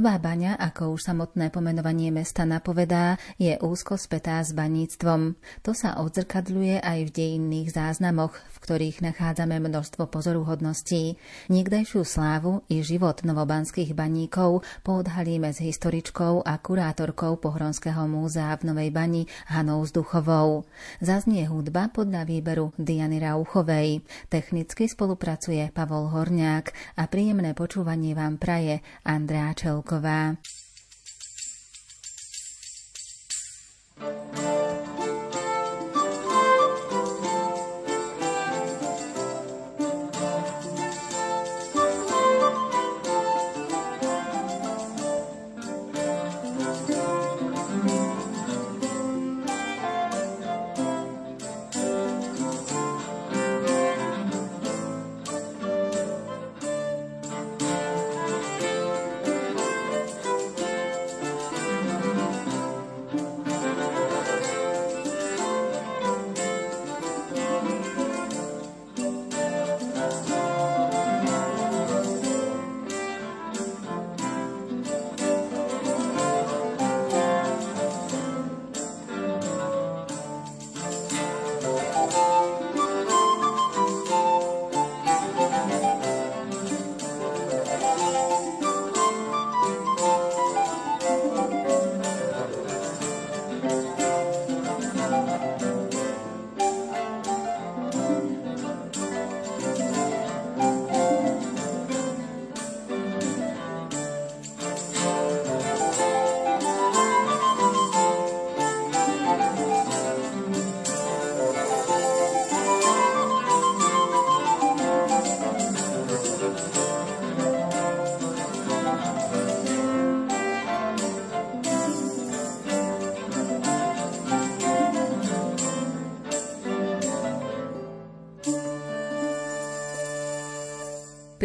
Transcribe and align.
Nová 0.00 0.16
baňa, 0.16 0.56
ako 0.56 0.96
už 0.96 1.12
samotné 1.12 1.52
pomenovanie 1.52 2.08
mesta 2.08 2.48
napovedá, 2.48 3.20
je 3.36 3.52
úzko 3.60 4.00
spätá 4.00 4.40
s 4.40 4.56
baníctvom. 4.56 5.36
To 5.60 5.76
sa 5.76 6.00
odzrkadľuje 6.00 6.80
aj 6.80 6.98
v 7.04 7.10
dejinných 7.12 7.68
záznamoch, 7.76 8.32
v 8.32 8.56
ktorých 8.64 9.04
nachádzame 9.04 9.60
množstvo 9.60 10.08
pozoruhodností. 10.08 11.20
Niekdajšiu 11.52 12.00
slávu 12.08 12.64
i 12.72 12.80
život 12.80 13.20
novobanských 13.28 13.92
baníkov 13.92 14.64
poodhalíme 14.88 15.52
s 15.52 15.60
historičkou 15.60 16.48
a 16.48 16.56
kurátorkou 16.56 17.36
Pohronského 17.36 18.08
múzea 18.08 18.56
v 18.56 18.72
Novej 18.72 18.96
bani 18.96 19.28
Hanou 19.52 19.84
Zduchovou. 19.84 20.64
Zaznie 21.04 21.44
hudba 21.44 21.92
podľa 21.92 22.24
výberu 22.24 22.72
Diany 22.80 23.20
Rauchovej. 23.20 24.00
Technicky 24.32 24.88
spolupracuje 24.88 25.68
Pavol 25.76 26.08
Horňák 26.08 26.96
a 26.96 27.04
príjemné 27.04 27.52
počúvanie 27.52 28.16
vám 28.16 28.40
praje 28.40 28.80
Andrea 29.04 29.52
Čel 29.52 29.84
Šalková. 29.90 30.38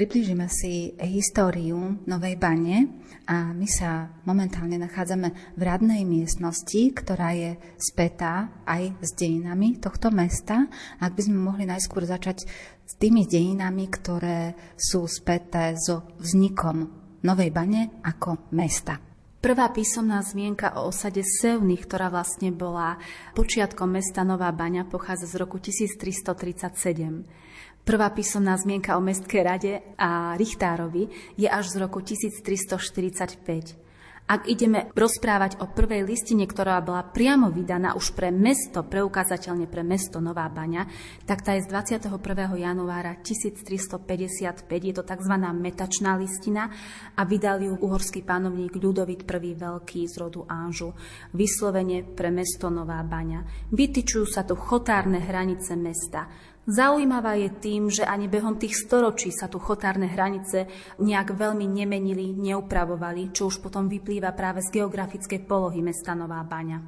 Priblížime 0.05 0.45
si 0.53 0.93
históriu 1.01 1.97
Novej 2.05 2.37
Bane 2.37 3.01
a 3.25 3.49
my 3.57 3.65
sa 3.65 4.05
momentálne 4.29 4.77
nachádzame 4.77 5.57
v 5.57 5.61
radnej 5.65 6.05
miestnosti, 6.05 6.77
ktorá 6.93 7.33
je 7.33 7.57
spätá 7.81 8.53
aj 8.69 8.93
s 9.01 9.17
dejinami 9.17 9.81
tohto 9.81 10.13
mesta. 10.13 10.69
Ak 11.01 11.17
by 11.17 11.25
sme 11.25 11.41
mohli 11.41 11.65
najskôr 11.65 12.05
začať 12.05 12.45
s 12.85 12.93
tými 13.01 13.25
dejinami, 13.25 13.89
ktoré 13.89 14.53
sú 14.77 15.09
späté 15.09 15.73
so 15.73 16.05
vznikom 16.21 16.85
Novej 17.25 17.49
Bane 17.49 17.97
ako 18.05 18.53
mesta. 18.53 19.01
Prvá 19.41 19.73
písomná 19.73 20.21
zmienka 20.21 20.77
o 20.77 20.93
osade 20.93 21.25
Sevny, 21.25 21.81
ktorá 21.81 22.13
vlastne 22.13 22.53
bola 22.53 23.01
počiatkom 23.33 23.89
mesta 23.89 24.21
Nová 24.21 24.53
Baňa, 24.53 24.85
pochádza 24.85 25.25
z 25.29 25.41
roku 25.41 25.57
1337. 25.57 27.45
Prvá 27.85 28.09
písomná 28.09 28.57
zmienka 28.57 28.97
o 28.97 29.01
Mestskej 29.01 29.41
rade 29.45 29.77
a 29.93 30.33
Richtárovi 30.41 31.05
je 31.37 31.45
až 31.45 31.69
z 31.69 31.85
roku 31.85 32.01
1345. 32.01 33.85
Ak 34.25 34.49
ideme 34.49 34.89
rozprávať 34.97 35.61
o 35.61 35.69
prvej 35.69 36.01
listine, 36.01 36.49
ktorá 36.49 36.81
bola 36.81 37.05
priamo 37.05 37.53
vydaná 37.53 37.93
už 37.93 38.17
pre 38.17 38.33
mesto, 38.33 38.81
preukázateľne 38.81 39.69
pre 39.69 39.85
mesto 39.85 40.17
Nová 40.17 40.49
Baňa, 40.49 40.89
tak 41.29 41.45
tá 41.45 41.53
je 41.53 41.61
z 41.61 41.69
21. 41.69 42.09
januára 42.57 43.21
1355. 43.21 44.65
Je 44.65 44.93
to 44.97 45.05
tzv. 45.05 45.33
metačná 45.53 46.17
listina 46.17 46.73
a 47.13 47.21
vydal 47.21 47.69
ju 47.69 47.77
uhorský 47.77 48.25
pánovník 48.25 48.81
Ľudovit 48.81 49.29
I. 49.29 49.53
Veľký 49.61 50.09
z 50.09 50.17
rodu 50.17 50.41
Anžu. 50.49 50.97
Vyslovene 51.37 52.01
pre 52.01 52.33
mesto 52.33 52.73
Nová 52.73 53.05
Baňa. 53.05 53.69
Vytyčujú 53.69 54.25
sa 54.25 54.41
tu 54.41 54.57
chotárne 54.57 55.21
hranice 55.21 55.77
mesta. 55.77 56.25
Zaujímavá 56.65 57.37
je 57.37 57.53
tým, 57.61 57.93
že 57.93 58.01
ani 58.01 58.25
behom 58.25 58.57
tých 58.57 58.73
storočí 58.73 59.29
sa 59.29 59.45
tu 59.45 59.61
chotárne 59.61 60.09
hranice 60.09 60.65
nejak 60.97 61.37
veľmi 61.37 61.61
nemenili, 61.61 62.33
neupravovali, 62.33 63.29
čo 63.29 63.53
už 63.53 63.61
potom 63.61 63.85
vyplýva 63.85 64.33
práve 64.33 64.65
z 64.65 64.81
geografickej 64.81 65.45
polohy 65.45 65.85
mesta 65.85 66.17
Nová 66.17 66.41
Baňa. 66.41 66.81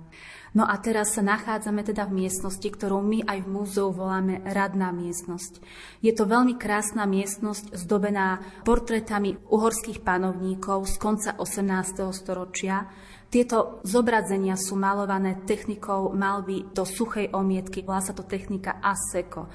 No 0.58 0.66
a 0.66 0.74
teraz 0.82 1.14
sa 1.14 1.22
nachádzame 1.22 1.86
teda 1.86 2.10
v 2.10 2.26
miestnosti, 2.26 2.66
ktorú 2.66 3.06
my 3.06 3.30
aj 3.30 3.46
v 3.46 3.52
múzeu 3.54 3.94
voláme 3.94 4.42
radná 4.50 4.90
miestnosť. 4.90 5.62
Je 6.02 6.10
to 6.10 6.26
veľmi 6.26 6.58
krásna 6.58 7.06
miestnosť 7.06 7.78
zdobená 7.78 8.42
portrétami 8.66 9.38
uhorských 9.46 10.02
panovníkov 10.02 10.90
z 10.90 10.96
konca 10.98 11.38
18. 11.38 12.10
storočia, 12.18 12.90
tieto 13.28 13.84
zobrazenia 13.84 14.56
sú 14.56 14.80
malované 14.80 15.44
technikou 15.44 16.16
malby 16.16 16.72
do 16.72 16.88
suchej 16.88 17.36
omietky, 17.36 17.84
volá 17.84 18.00
sa 18.00 18.16
to 18.16 18.24
technika 18.24 18.80
aseko. 18.80 19.52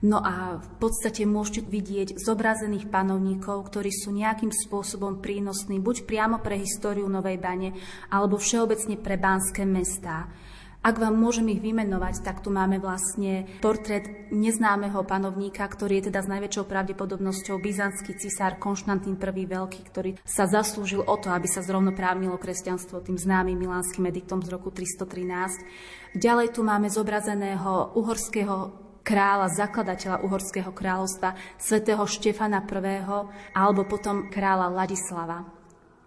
No 0.00 0.24
a 0.24 0.56
v 0.56 0.68
podstate 0.80 1.28
môžete 1.28 1.68
vidieť 1.68 2.16
zobrazených 2.16 2.88
panovníkov, 2.88 3.68
ktorí 3.68 3.92
sú 3.92 4.16
nejakým 4.16 4.48
spôsobom 4.48 5.20
prínosní 5.20 5.76
buď 5.76 6.08
priamo 6.08 6.40
pre 6.40 6.56
históriu 6.56 7.04
Novej 7.04 7.36
Bane, 7.36 7.76
alebo 8.08 8.40
všeobecne 8.40 8.96
pre 8.96 9.20
bánske 9.20 9.68
mestá. 9.68 10.32
Ak 10.80 10.96
vám 10.96 11.12
môžem 11.12 11.44
ich 11.52 11.60
vymenovať, 11.60 12.24
tak 12.24 12.40
tu 12.40 12.48
máme 12.48 12.80
vlastne 12.80 13.44
portrét 13.60 14.32
neznámeho 14.32 15.04
panovníka, 15.04 15.60
ktorý 15.68 16.00
je 16.00 16.08
teda 16.08 16.24
s 16.24 16.32
najväčšou 16.32 16.64
pravdepodobnosťou 16.64 17.60
byzantský 17.60 18.16
cisár 18.16 18.56
Konštantín 18.56 19.20
I. 19.20 19.44
Veľký, 19.44 19.84
ktorý 19.84 20.16
sa 20.24 20.48
zaslúžil 20.48 21.04
o 21.04 21.16
to, 21.20 21.28
aby 21.36 21.44
sa 21.52 21.60
zrovnoprávnilo 21.60 22.40
kresťanstvo 22.40 23.04
tým 23.04 23.20
známym 23.20 23.60
milánskym 23.60 24.08
ediktom 24.08 24.40
z 24.40 24.56
roku 24.56 24.72
313. 24.72 26.16
Ďalej 26.16 26.56
tu 26.56 26.64
máme 26.64 26.88
zobrazeného 26.88 27.92
uhorského 28.00 28.72
kráľa, 29.04 29.52
zakladateľa 29.52 30.24
Uhorského 30.24 30.72
kráľovstva, 30.72 31.36
svätého 31.60 32.04
Štefana 32.08 32.64
I. 32.64 33.04
alebo 33.52 33.84
potom 33.84 34.32
kráľa 34.32 34.72
Ladislava. 34.72 35.59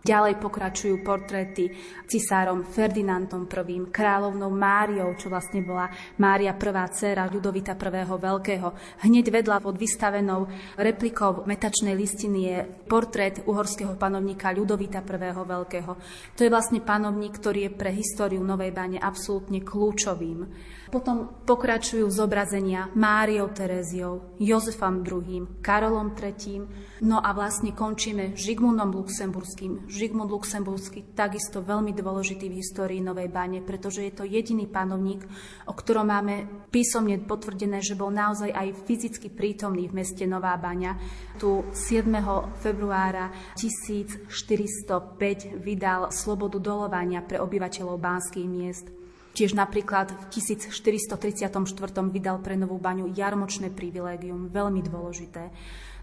Ďalej 0.03 0.35
pokračujú 0.35 0.99
portréty 0.99 1.71
cisárom 2.11 2.67
Ferdinandom 2.67 3.47
I, 3.47 3.87
kráľovnou 3.87 4.51
Máriou, 4.51 5.15
čo 5.15 5.31
vlastne 5.31 5.63
bola 5.63 5.87
Mária 6.19 6.51
prvá 6.59 6.91
dcéra 6.91 7.31
Ľudovita 7.31 7.79
I. 7.79 8.03
Veľkého. 8.03 8.67
Hneď 9.07 9.25
vedľa 9.31 9.63
pod 9.63 9.79
vystavenou 9.79 10.51
replikou 10.75 11.47
metačnej 11.47 11.95
listiny 11.95 12.39
je 12.51 12.57
portrét 12.83 13.47
uhorského 13.47 13.95
panovníka 13.95 14.51
Ľudovita 14.51 15.07
I. 15.07 15.31
Veľkého. 15.31 15.91
To 16.35 16.41
je 16.43 16.51
vlastne 16.51 16.83
panovník, 16.83 17.39
ktorý 17.39 17.71
je 17.71 17.71
pre 17.71 17.95
históriu 17.95 18.43
Novej 18.43 18.75
Bane 18.75 18.99
absolútne 18.99 19.63
kľúčovým. 19.63 20.43
Potom 20.93 21.41
pokračujú 21.49 22.05
zobrazenia 22.13 22.85
Máriou 22.93 23.49
Teréziou, 23.49 24.37
Jozefom 24.37 25.01
II, 25.01 25.57
Karolom 25.57 26.13
III, 26.13 26.69
no 27.01 27.17
a 27.17 27.33
vlastne 27.33 27.73
končíme 27.73 28.37
Žigmundom 28.37 28.93
Luxemburským, 28.93 29.89
Žigmund 29.89 30.29
Luxemburský, 30.29 31.17
takisto 31.17 31.65
veľmi 31.65 31.97
dôležitý 31.97 32.45
v 32.45 32.61
histórii 32.61 33.01
Novej 33.01 33.33
Bane, 33.33 33.65
pretože 33.65 34.05
je 34.05 34.13
to 34.13 34.21
jediný 34.21 34.69
panovník, 34.69 35.25
o 35.65 35.73
ktorom 35.73 36.13
máme 36.13 36.69
písomne 36.69 37.17
potvrdené, 37.25 37.81
že 37.81 37.97
bol 37.97 38.13
naozaj 38.13 38.53
aj 38.53 38.85
fyzicky 38.85 39.33
prítomný 39.33 39.89
v 39.89 39.97
meste 39.97 40.29
Nová 40.29 40.53
Baňa. 40.61 40.93
Tu 41.41 41.49
7. 41.73 42.05
februára 42.61 43.33
1405 43.57 44.29
vydal 45.57 46.13
slobodu 46.13 46.61
dolovania 46.61 47.25
pre 47.25 47.41
obyvateľov 47.41 47.97
bánskych 47.97 48.45
miest. 48.45 49.02
Tiež 49.33 49.57
napríklad 49.57 50.13
v 50.13 50.23
1434 50.29 51.49
vydal 52.13 52.37
pre 52.37 52.53
Novú 52.53 52.77
baňu 52.77 53.09
jarmočné 53.09 53.73
privilégium, 53.73 54.53
veľmi 54.53 54.85
dôležité. 54.85 55.49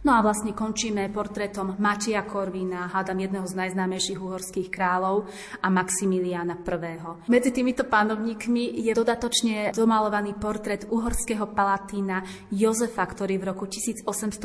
No 0.00 0.16
a 0.16 0.24
vlastne 0.24 0.56
končíme 0.56 1.12
portrétom 1.12 1.76
Matia 1.76 2.24
Korvína, 2.24 2.88
hádam 2.88 3.20
jedného 3.20 3.44
z 3.44 3.52
najznámejších 3.52 4.16
uhorských 4.16 4.72
kráľov 4.72 5.28
a 5.60 5.68
Maximiliána 5.68 6.56
I. 6.56 7.28
Medzi 7.28 7.52
týmito 7.52 7.84
pánovníkmi 7.84 8.80
je 8.80 8.96
dodatočne 8.96 9.76
domalovaný 9.76 10.40
portrét 10.40 10.88
uhorského 10.88 11.52
palatína 11.52 12.24
Jozefa, 12.48 13.04
ktorý 13.04 13.36
v 13.36 13.52
roku 13.52 13.68
1822 13.68 14.40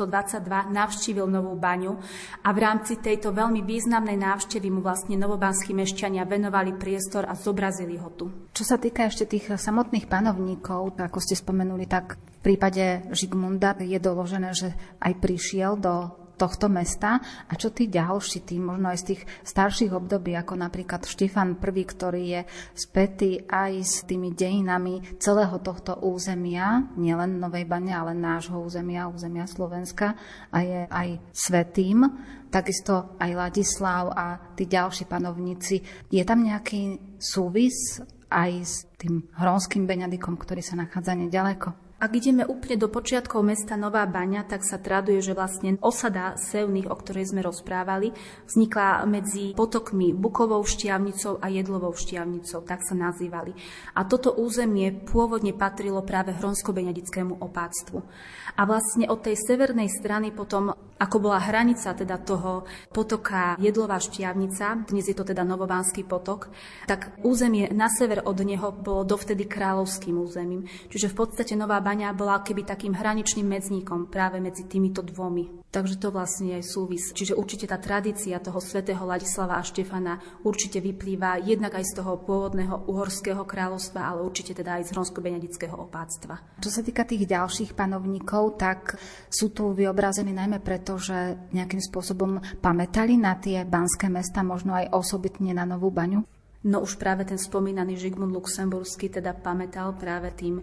navštívil 0.68 1.24
Novú 1.24 1.56
baňu 1.56 1.96
a 2.44 2.52
v 2.52 2.58
rámci 2.60 3.00
tejto 3.00 3.32
veľmi 3.32 3.64
významnej 3.64 4.20
návštevy 4.20 4.68
mu 4.68 4.84
vlastne 4.84 5.16
novobanskí 5.16 5.72
mešťania 5.72 6.28
venovali 6.28 6.76
priestor 6.76 7.24
a 7.24 7.32
zobrazili 7.32 7.96
ho 7.96 8.12
tu. 8.12 8.28
Čo 8.56 8.64
sa 8.64 8.80
týka 8.80 9.04
ešte 9.04 9.28
tých 9.28 9.52
samotných 9.52 10.08
panovníkov, 10.08 10.96
ako 10.96 11.20
ste 11.20 11.36
spomenuli, 11.36 11.84
tak 11.84 12.16
v 12.16 12.38
prípade 12.40 13.04
Žigmunda 13.12 13.76
je 13.76 14.00
doložené, 14.00 14.56
že 14.56 14.72
aj 14.96 15.12
prišiel 15.20 15.76
do 15.76 16.08
tohto 16.40 16.72
mesta 16.72 17.20
a 17.20 17.52
čo 17.52 17.68
tí 17.68 17.84
ďalší, 17.92 18.48
tí 18.48 18.56
možno 18.56 18.88
aj 18.88 18.98
z 19.04 19.06
tých 19.12 19.22
starších 19.44 19.92
období, 19.92 20.32
ako 20.32 20.56
napríklad 20.56 21.04
Štefan 21.04 21.60
I, 21.60 21.84
ktorý 21.84 22.22
je 22.32 22.40
spätý 22.72 23.44
aj 23.44 23.72
s 23.84 23.94
tými 24.08 24.32
dejinami 24.32 25.20
celého 25.20 25.60
tohto 25.60 26.00
územia, 26.00 26.96
nielen 26.96 27.36
Novej 27.36 27.68
Bane, 27.68 27.92
ale 27.92 28.16
nášho 28.16 28.56
územia, 28.56 29.12
územia 29.12 29.44
Slovenska 29.44 30.16
a 30.48 30.64
je 30.64 30.88
aj 30.88 31.08
svetým, 31.28 32.08
takisto 32.48 33.20
aj 33.20 33.36
Ladislav 33.36 34.16
a 34.16 34.40
tí 34.56 34.64
ďalší 34.64 35.04
panovníci. 35.04 36.08
Je 36.08 36.24
tam 36.24 36.40
nejaký 36.40 37.16
súvis 37.20 38.00
aj 38.30 38.50
s 38.62 38.74
tým 38.98 39.26
hronským 39.36 39.86
Beňadikom, 39.86 40.36
ktorý 40.38 40.62
sa 40.62 40.78
nachádza 40.78 41.14
nedaleko? 41.14 41.86
Ak 41.96 42.12
ideme 42.12 42.44
úplne 42.44 42.76
do 42.76 42.92
počiatkov 42.92 43.40
mesta 43.40 43.72
Nová 43.72 44.04
Baňa, 44.04 44.44
tak 44.44 44.68
sa 44.68 44.76
traduje, 44.76 45.24
že 45.24 45.32
vlastne 45.32 45.80
osada 45.80 46.36
Sevných, 46.36 46.92
o 46.92 46.96
ktorej 47.00 47.32
sme 47.32 47.40
rozprávali, 47.40 48.12
vznikla 48.44 49.08
medzi 49.08 49.56
potokmi 49.56 50.12
Bukovou 50.12 50.60
štiavnicou 50.60 51.40
a 51.40 51.48
Jedlovou 51.48 51.96
štiavnicou, 51.96 52.68
tak 52.68 52.84
sa 52.84 52.92
nazývali. 52.92 53.56
A 53.96 54.04
toto 54.04 54.36
územie 54.36 54.92
pôvodne 54.92 55.56
patrilo 55.56 56.04
práve 56.04 56.36
Hronsko-Beňadickému 56.36 57.40
opáctvu. 57.40 58.04
A 58.54 58.62
vlastne 58.62 59.10
od 59.10 59.26
tej 59.26 59.34
severnej 59.34 59.90
strany 59.90 60.30
potom 60.30 60.70
ako 60.96 61.16
bola 61.20 61.44
hranica 61.44 61.92
teda 61.92 62.16
toho 62.24 62.64
potoka 62.88 63.60
Jedlová 63.60 64.00
Štiavnica, 64.00 64.88
dnes 64.88 65.04
je 65.04 65.16
to 65.16 65.28
teda 65.28 65.44
Novobánsky 65.44 66.08
potok, 66.08 66.48
tak 66.88 67.12
územie 67.20 67.68
na 67.68 67.92
sever 67.92 68.24
od 68.24 68.38
neho 68.40 68.72
bolo 68.72 69.04
dovtedy 69.04 69.44
kráľovským 69.44 70.16
územím. 70.16 70.64
Čiže 70.88 71.12
v 71.12 71.18
podstate 71.20 71.52
Nová 71.52 71.84
Baňa 71.84 72.16
bola 72.16 72.40
keby 72.40 72.64
takým 72.64 72.96
hraničným 72.96 73.44
medzníkom 73.44 74.08
práve 74.08 74.40
medzi 74.40 74.64
týmito 74.64 75.04
dvomi. 75.04 75.68
Takže 75.76 76.00
to 76.00 76.08
vlastne 76.08 76.56
je 76.56 76.64
súvis. 76.64 77.12
Čiže 77.12 77.36
určite 77.36 77.68
tá 77.68 77.76
tradícia 77.76 78.40
toho 78.40 78.64
svätého 78.64 79.04
Ladislava 79.04 79.60
a 79.60 79.66
Štefana 79.66 80.40
určite 80.40 80.80
vyplýva 80.80 81.44
jednak 81.44 81.76
aj 81.76 81.84
z 81.84 81.92
toho 82.00 82.16
pôvodného 82.24 82.88
uhorského 82.88 83.44
kráľovstva, 83.44 84.00
ale 84.00 84.24
určite 84.24 84.56
teda 84.56 84.80
aj 84.80 84.88
z 84.88 84.92
hronsko-beňadického 84.96 85.76
opáctva. 85.76 86.40
Čo 86.64 86.70
sa 86.72 86.80
týka 86.80 87.04
tých 87.04 87.28
ďalších 87.28 87.76
panovníkov, 87.76 88.35
tak 88.56 88.96
sú 89.28 89.52
tu 89.52 89.76
vyobrazení 89.76 90.32
najmä 90.32 90.64
preto, 90.64 90.86
pretože 90.86 91.34
nejakým 91.50 91.82
spôsobom 91.82 92.38
pamätali 92.62 93.18
na 93.18 93.34
tie 93.34 93.66
banské 93.66 94.06
mesta, 94.06 94.46
možno 94.46 94.78
aj 94.78 94.94
osobitne 94.94 95.50
na 95.50 95.66
Novú 95.66 95.90
baňu? 95.90 96.22
No 96.62 96.78
už 96.78 96.94
práve 96.94 97.26
ten 97.26 97.42
spomínaný 97.42 97.98
Žigmund 97.98 98.30
Luxemburský 98.30 99.10
teda 99.10 99.34
pamätal 99.34 99.98
práve 99.98 100.30
tým 100.38 100.62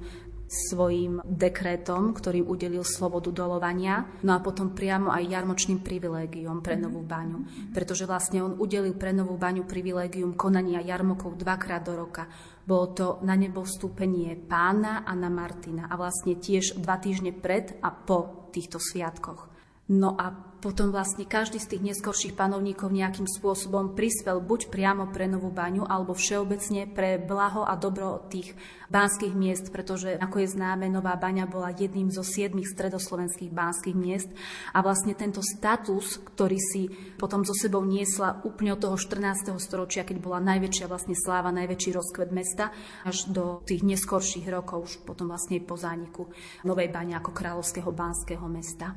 svojim 0.53 1.17
dekrétom, 1.25 2.13
ktorým 2.13 2.45
udelil 2.45 2.85
slobodu 2.85 3.33
dolovania, 3.33 4.05
no 4.21 4.37
a 4.37 4.39
potom 4.39 4.77
priamo 4.77 5.09
aj 5.09 5.25
jarmočným 5.25 5.81
privilégiom 5.81 6.61
pre 6.61 6.77
Novú 6.77 7.01
baňu. 7.01 7.73
Pretože 7.73 8.05
vlastne 8.05 8.45
on 8.45 8.61
udelil 8.61 8.93
pre 8.93 9.09
Novú 9.09 9.33
baňu 9.33 9.65
privilégium 9.65 10.37
konania 10.37 10.85
jarmokov 10.85 11.41
dvakrát 11.41 11.81
do 11.81 11.97
roka. 11.97 12.29
Bolo 12.63 12.85
to 12.93 13.07
na 13.25 13.33
nebo 13.33 13.65
vstúpenie 13.65 14.37
pána 14.45 15.01
a 15.03 15.11
na 15.17 15.27
Martina 15.33 15.89
a 15.89 15.97
vlastne 15.97 16.37
tiež 16.37 16.77
dva 16.77 17.01
týždne 17.01 17.33
pred 17.33 17.75
a 17.81 17.89
po 17.89 18.47
týchto 18.53 18.77
sviatkoch. 18.77 19.49
No 19.91 20.15
a 20.15 20.52
potom 20.63 20.95
vlastne 20.95 21.27
každý 21.27 21.59
z 21.59 21.75
tých 21.75 21.91
neskorších 21.91 22.39
panovníkov 22.39 22.87
nejakým 22.87 23.27
spôsobom 23.27 23.91
prispel 23.99 24.39
buď 24.39 24.71
priamo 24.71 25.11
pre 25.11 25.27
Novú 25.27 25.51
baňu, 25.51 25.83
alebo 25.83 26.15
všeobecne 26.15 26.87
pre 26.87 27.19
blaho 27.19 27.67
a 27.67 27.75
dobro 27.75 28.23
tých 28.31 28.55
bánskych 28.87 29.35
miest, 29.35 29.75
pretože 29.75 30.15
ako 30.15 30.39
je 30.39 30.55
známe, 30.55 30.87
Nová 30.87 31.19
baňa 31.19 31.51
bola 31.51 31.75
jedným 31.75 32.07
zo 32.15 32.23
siedmých 32.23 32.71
stredoslovenských 32.71 33.51
bánskych 33.51 33.91
miest 33.91 34.31
a 34.71 34.79
vlastne 34.79 35.11
tento 35.11 35.43
status, 35.43 36.23
ktorý 36.31 36.55
si 36.55 36.87
potom 37.19 37.43
so 37.43 37.51
sebou 37.51 37.83
niesla 37.83 38.39
úplne 38.47 38.79
od 38.79 38.79
toho 38.79 38.95
14. 38.95 39.59
storočia, 39.59 40.07
keď 40.07 40.23
bola 40.23 40.39
najväčšia 40.39 40.87
vlastne 40.87 41.17
sláva, 41.17 41.51
najväčší 41.51 41.91
rozkvet 41.91 42.31
mesta, 42.31 42.71
až 43.03 43.27
do 43.27 43.59
tých 43.67 43.83
neskorších 43.83 44.47
rokov, 44.47 44.87
už 44.87 44.93
potom 45.03 45.27
vlastne 45.27 45.59
po 45.59 45.75
zániku 45.75 46.31
Novej 46.63 46.87
baňa 46.87 47.19
ako 47.19 47.35
kráľovského 47.35 47.91
bánskeho 47.91 48.45
mesta. 48.47 48.95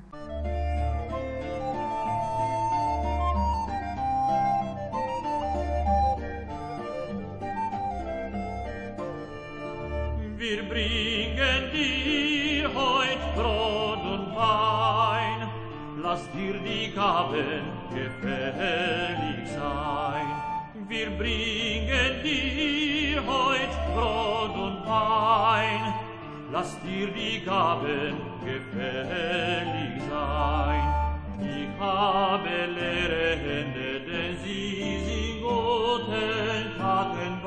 Wir 10.48 10.62
bringen 10.62 11.72
dir 11.72 12.72
heut 12.72 13.22
Brot 13.34 14.02
und 14.14 14.36
Wein, 14.36 15.48
lass 16.00 16.30
dir 16.30 16.54
die 16.60 16.92
Gaben 16.94 17.64
gefällig 17.90 19.48
sein. 19.48 20.28
Wir 20.88 21.10
bringen 21.18 22.22
dir 22.22 23.26
heut 23.26 23.74
Brot 23.92 24.54
und 24.66 24.86
Wein, 24.86 25.94
lass 26.52 26.80
dir 26.82 27.08
die 27.08 27.44
Gaben 27.44 28.14
gefällig 28.44 30.00
sein. 30.08 30.84
Ich 31.40 31.80
habe 31.80 32.50
leere 32.78 33.36
Hände, 33.46 34.00
denn 34.08 34.36
sie 34.44 34.98
sind 35.06 35.42
Gottes. 35.42 36.65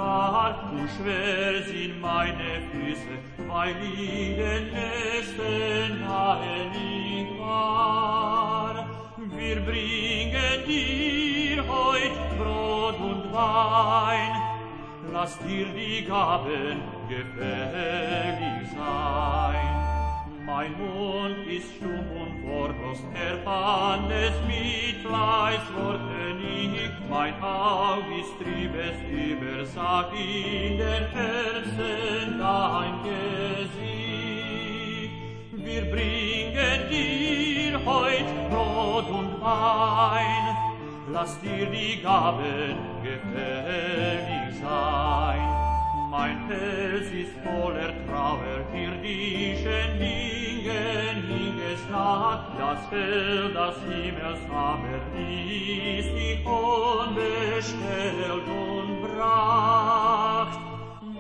Haar, 0.09 0.71
du 0.71 0.87
schwerst 0.95 1.69
in 1.69 2.01
meine 2.01 2.51
Füße, 2.71 3.13
weil 3.47 3.75
ihnen 3.83 4.69
es 4.73 5.29
nahe 6.01 6.55
liegt 6.73 7.39
war. 7.39 8.89
Wir 9.37 9.57
bringen 9.57 10.65
dir 10.67 11.57
heut 11.67 12.17
Brot 12.39 12.99
und 12.99 13.31
Wein, 13.31 14.33
lass 15.13 15.37
dir 15.39 15.67
die 15.75 16.03
Gaben 16.05 16.81
gefällig 17.07 18.67
sein. 18.75 19.88
Mein 20.51 20.73
Mund 20.79 21.47
ist 21.47 21.75
stumm 21.75 22.09
und 22.19 22.43
wortlos, 22.43 23.03
er 23.13 23.37
kann 23.45 24.09
es 24.09 24.33
mit 24.47 25.03
leis 25.03 25.61
Worte 25.77 26.33
nicht. 26.41 26.91
Mein 27.07 27.35
Aug 27.41 28.03
ist 28.19 28.35
triebes, 28.39 28.97
Übersag 29.11 30.07
in 30.13 30.77
der 30.79 31.07
Herzen 31.11 32.39
dein 32.39 32.93
Gesicht. 33.03 33.91
Wir 35.53 35.83
bringen 35.91 36.89
dir 36.89 37.85
heut 37.85 38.49
Brot 38.49 39.07
und 39.07 39.39
Wein, 39.41 40.55
lass 41.13 41.39
dir 41.41 41.67
die 41.67 42.01
Gaben 42.01 42.75
gefällig 43.03 44.59
sein. 44.63 45.48
Mein 46.09 46.47
Fels 46.47 47.11
ist 47.11 47.33
voller 47.43 47.93
Trauer, 48.07 48.65
hier 48.73 48.95
die 49.03 49.53
Dingen, 49.99 51.27
Dinges 51.27 51.81
nach, 51.91 52.45
das 52.57 52.87
Feld, 52.87 53.55
das 53.55 53.75
Himmels, 53.83 54.39
aber 54.51 54.99
dies 55.15 56.07
die 56.17 56.43
unbestellt 56.43 58.47
und 58.47 59.03
bracht. 59.03 60.59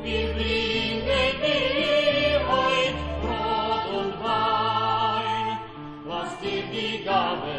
Wir 0.01 0.33
bringen 0.33 1.05
dir 1.05 2.41
heut 2.49 2.97
Brot 3.21 3.85
und 3.93 4.13
Wein, 4.23 5.59
was 6.07 6.29
dir 6.39 6.63
die 6.73 7.03
Gabe 7.05 7.58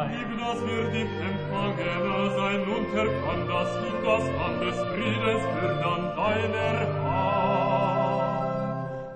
das 0.51 0.61
wird 0.67 0.93
im 0.93 1.07
Empfangener 1.07 2.29
sein 2.35 2.61
und 2.63 2.93
erkannt 2.93 3.47
das 3.47 3.69
Lied, 3.81 3.99
das 4.03 4.23
an 4.45 4.59
des 4.59 4.77
Friedens 4.91 5.43
wird 5.61 5.79
an 5.85 6.03
deiner 6.17 6.75
Hand. 7.03 8.01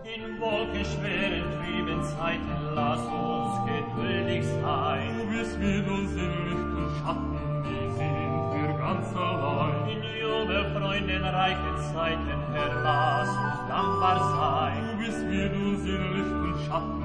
In 0.06 0.24
wolkenschweren 0.39 1.44
trüben 1.56 2.01
Zeiten 2.04 2.56
lass 2.74 3.01
uns 3.01 3.54
geduldig 3.68 4.46
sein. 4.62 5.10
Du 5.18 5.24
bist 5.38 5.60
mit 5.60 5.88
uns 5.88 6.12
in 6.13 6.32
Licht 6.48 6.72
und 6.80 6.89
Schatten, 7.00 7.38
die 7.65 7.86
sind 7.98 8.25
wir 8.54 8.70
ganz 8.77 9.08
allein. 9.15 9.89
In 9.89 10.04
jubel 10.22 10.63
freundenreichen 10.74 11.77
Zeiten, 11.94 12.30
Herr, 12.54 12.74
lass 12.82 13.30
uns 13.30 13.60
dankbar 13.68 14.20
sein. 14.39 14.82
Du 14.92 14.98
bist 15.06 15.22
mit 15.25 15.54
uns 15.54 15.82
in 15.84 16.01
Licht 16.13 16.38
und 16.46 16.58
Schatten, 16.65 17.04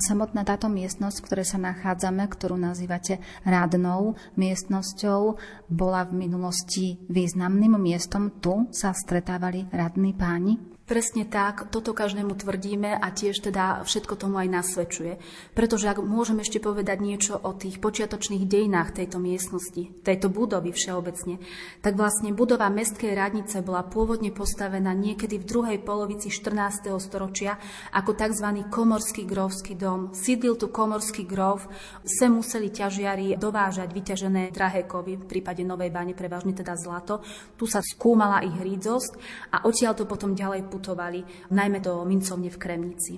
Samotná 0.00 0.48
táto 0.48 0.72
miestnosť, 0.72 1.20
v 1.20 1.26
ktorej 1.28 1.46
sa 1.52 1.60
nachádzame, 1.60 2.24
ktorú 2.24 2.56
nazývate 2.56 3.20
rádnou 3.44 4.16
miestnosťou, 4.40 5.36
bola 5.68 6.08
v 6.08 6.24
minulosti 6.24 6.96
významným 7.12 7.76
miestom. 7.76 8.32
Tu 8.40 8.64
sa 8.72 8.96
stretávali 8.96 9.68
radní 9.68 10.16
páni? 10.16 10.56
Presne 10.90 11.22
tak, 11.22 11.70
toto 11.70 11.94
každému 11.94 12.34
tvrdíme 12.34 12.98
a 12.98 13.14
tiež 13.14 13.46
teda 13.46 13.86
všetko 13.86 14.18
tomu 14.18 14.42
aj 14.42 14.58
nasvedčuje. 14.58 15.22
Pretože 15.54 15.86
ak 15.86 16.02
môžem 16.02 16.42
ešte 16.42 16.58
povedať 16.58 16.98
niečo 16.98 17.38
o 17.38 17.54
tých 17.54 17.78
počiatočných 17.78 18.42
dejinách 18.42 18.98
tejto 18.98 19.22
miestnosti, 19.22 19.86
tejto 20.02 20.26
budovy 20.34 20.74
všeobecne, 20.74 21.38
tak 21.78 21.94
vlastne 21.94 22.34
budova 22.34 22.66
Mestskej 22.74 23.14
radnice 23.14 23.62
bola 23.62 23.86
pôvodne 23.86 24.34
postavená 24.34 24.90
niekedy 24.90 25.38
v 25.38 25.46
druhej 25.46 25.78
polovici 25.78 26.26
14. 26.26 26.90
storočia 26.98 27.54
ako 27.94 28.10
tzv. 28.10 28.66
komorský 28.66 29.30
grovský 29.30 29.78
dom. 29.78 30.10
Sídlil 30.10 30.58
tu 30.58 30.74
komorský 30.74 31.22
grov, 31.22 31.70
sem 32.02 32.34
museli 32.34 32.66
ťažiari 32.66 33.38
dovážať 33.38 33.94
vyťažené 33.94 34.50
drahé 34.50 34.90
kovy, 34.90 35.22
v 35.22 35.38
prípade 35.38 35.62
Novej 35.62 35.94
bane 35.94 36.18
prevažne 36.18 36.50
teda 36.50 36.74
zlato. 36.74 37.22
Tu 37.54 37.70
sa 37.70 37.78
skúmala 37.78 38.42
ich 38.42 38.58
hrídzosť 38.58 39.12
a 39.54 39.70
odtiaľ 39.70 39.94
to 39.94 40.02
potom 40.02 40.34
ďalej 40.34 40.79
putovali, 40.80 41.20
najmä 41.52 41.84
do 41.84 42.00
mincovne 42.08 42.48
v 42.48 42.56
Kremnici. 42.56 43.14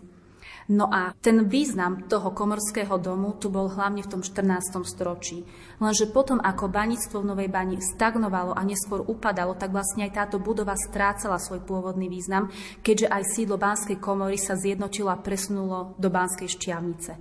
No 0.71 0.87
a 0.91 1.11
ten 1.19 1.51
význam 1.51 2.07
toho 2.07 2.31
komorského 2.31 2.95
domu 2.99 3.35
tu 3.35 3.51
bol 3.51 3.67
hlavne 3.67 4.03
v 4.03 4.11
tom 4.11 4.23
14. 4.23 4.83
storočí. 4.87 5.43
Lenže 5.83 6.11
potom, 6.11 6.39
ako 6.39 6.71
baníctvo 6.71 7.23
v 7.23 7.29
Novej 7.35 7.49
bani 7.51 7.83
stagnovalo 7.83 8.55
a 8.55 8.63
neskôr 8.63 9.03
upadalo, 9.03 9.59
tak 9.59 9.75
vlastne 9.75 10.07
aj 10.07 10.15
táto 10.15 10.39
budova 10.39 10.79
strácala 10.79 11.43
svoj 11.43 11.67
pôvodný 11.67 12.07
význam, 12.07 12.51
keďže 12.83 13.11
aj 13.11 13.23
sídlo 13.35 13.59
Banskej 13.59 13.99
komory 13.99 14.39
sa 14.39 14.55
zjednotilo 14.55 15.11
a 15.11 15.19
presunulo 15.19 15.99
do 15.99 16.09
Banskej 16.11 16.47
šťavnice. 16.47 17.13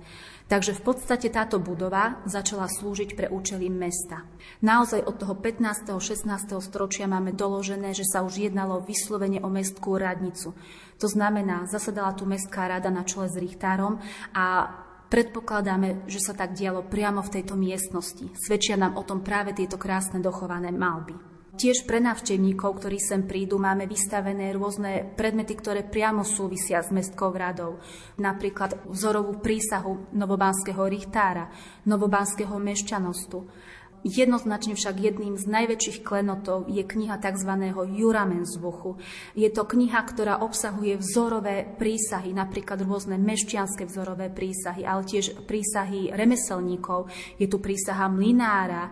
Takže 0.52 0.76
v 0.76 0.84
podstate 0.84 1.32
táto 1.32 1.56
budova 1.56 2.20
začala 2.28 2.68
slúžiť 2.68 3.16
pre 3.16 3.32
účely 3.32 3.72
mesta. 3.72 4.28
Naozaj 4.60 5.00
od 5.00 5.16
toho 5.16 5.32
15. 5.32 5.96
16. 5.96 6.28
storočia 6.60 7.08
máme 7.08 7.32
doložené, 7.32 7.96
že 7.96 8.04
sa 8.04 8.20
už 8.20 8.52
jednalo 8.52 8.84
vyslovene 8.84 9.40
o 9.40 9.48
mestskú 9.48 9.96
radnicu. 9.96 10.52
To 11.00 11.08
znamená, 11.08 11.64
zasadala 11.72 12.12
tu 12.12 12.28
mestská 12.28 12.68
rada 12.68 12.92
na 12.92 13.00
čele 13.08 13.32
s 13.32 13.40
Richtárom 13.40 13.96
a 14.36 14.68
Predpokladáme, 15.12 16.08
že 16.08 16.24
sa 16.24 16.32
tak 16.32 16.56
dialo 16.56 16.88
priamo 16.88 17.20
v 17.20 17.32
tejto 17.36 17.52
miestnosti. 17.52 18.32
Svedčia 18.32 18.80
nám 18.80 18.96
o 18.96 19.04
tom 19.04 19.20
práve 19.20 19.52
tieto 19.52 19.76
krásne 19.76 20.24
dochované 20.24 20.72
malby. 20.72 21.31
Tiež 21.52 21.84
pre 21.84 22.00
návštevníkov, 22.00 22.80
ktorí 22.80 22.96
sem 22.96 23.28
prídu, 23.28 23.60
máme 23.60 23.84
vystavené 23.84 24.56
rôzne 24.56 25.04
predmety, 25.20 25.52
ktoré 25.52 25.84
priamo 25.84 26.24
súvisia 26.24 26.80
s 26.80 26.88
mestskou 26.88 27.28
radou. 27.28 27.76
Napríklad 28.16 28.88
vzorovú 28.88 29.36
prísahu 29.36 30.08
novobánskeho 30.16 30.80
richtára, 30.88 31.52
novobánskeho 31.84 32.56
mešťanostu. 32.56 33.44
Jednoznačne 34.00 34.74
však 34.74 34.96
jedným 34.96 35.36
z 35.36 35.44
najväčších 35.44 36.00
klenotov 36.00 36.72
je 36.72 36.88
kniha 36.88 37.20
tzv. 37.20 37.52
Juramensbuchu. 38.00 38.96
Je 39.36 39.52
to 39.52 39.68
kniha, 39.68 40.00
ktorá 40.08 40.40
obsahuje 40.40 40.96
vzorové 40.98 41.68
prísahy, 41.68 42.32
napríklad 42.32 42.80
rôzne 42.80 43.20
mešťanské 43.20 43.84
vzorové 43.86 44.32
prísahy, 44.32 44.88
ale 44.88 45.04
tiež 45.04 45.44
prísahy 45.44 46.16
remeselníkov. 46.16 47.12
Je 47.36 47.44
tu 47.44 47.60
prísaha 47.60 48.08
mlinára, 48.08 48.90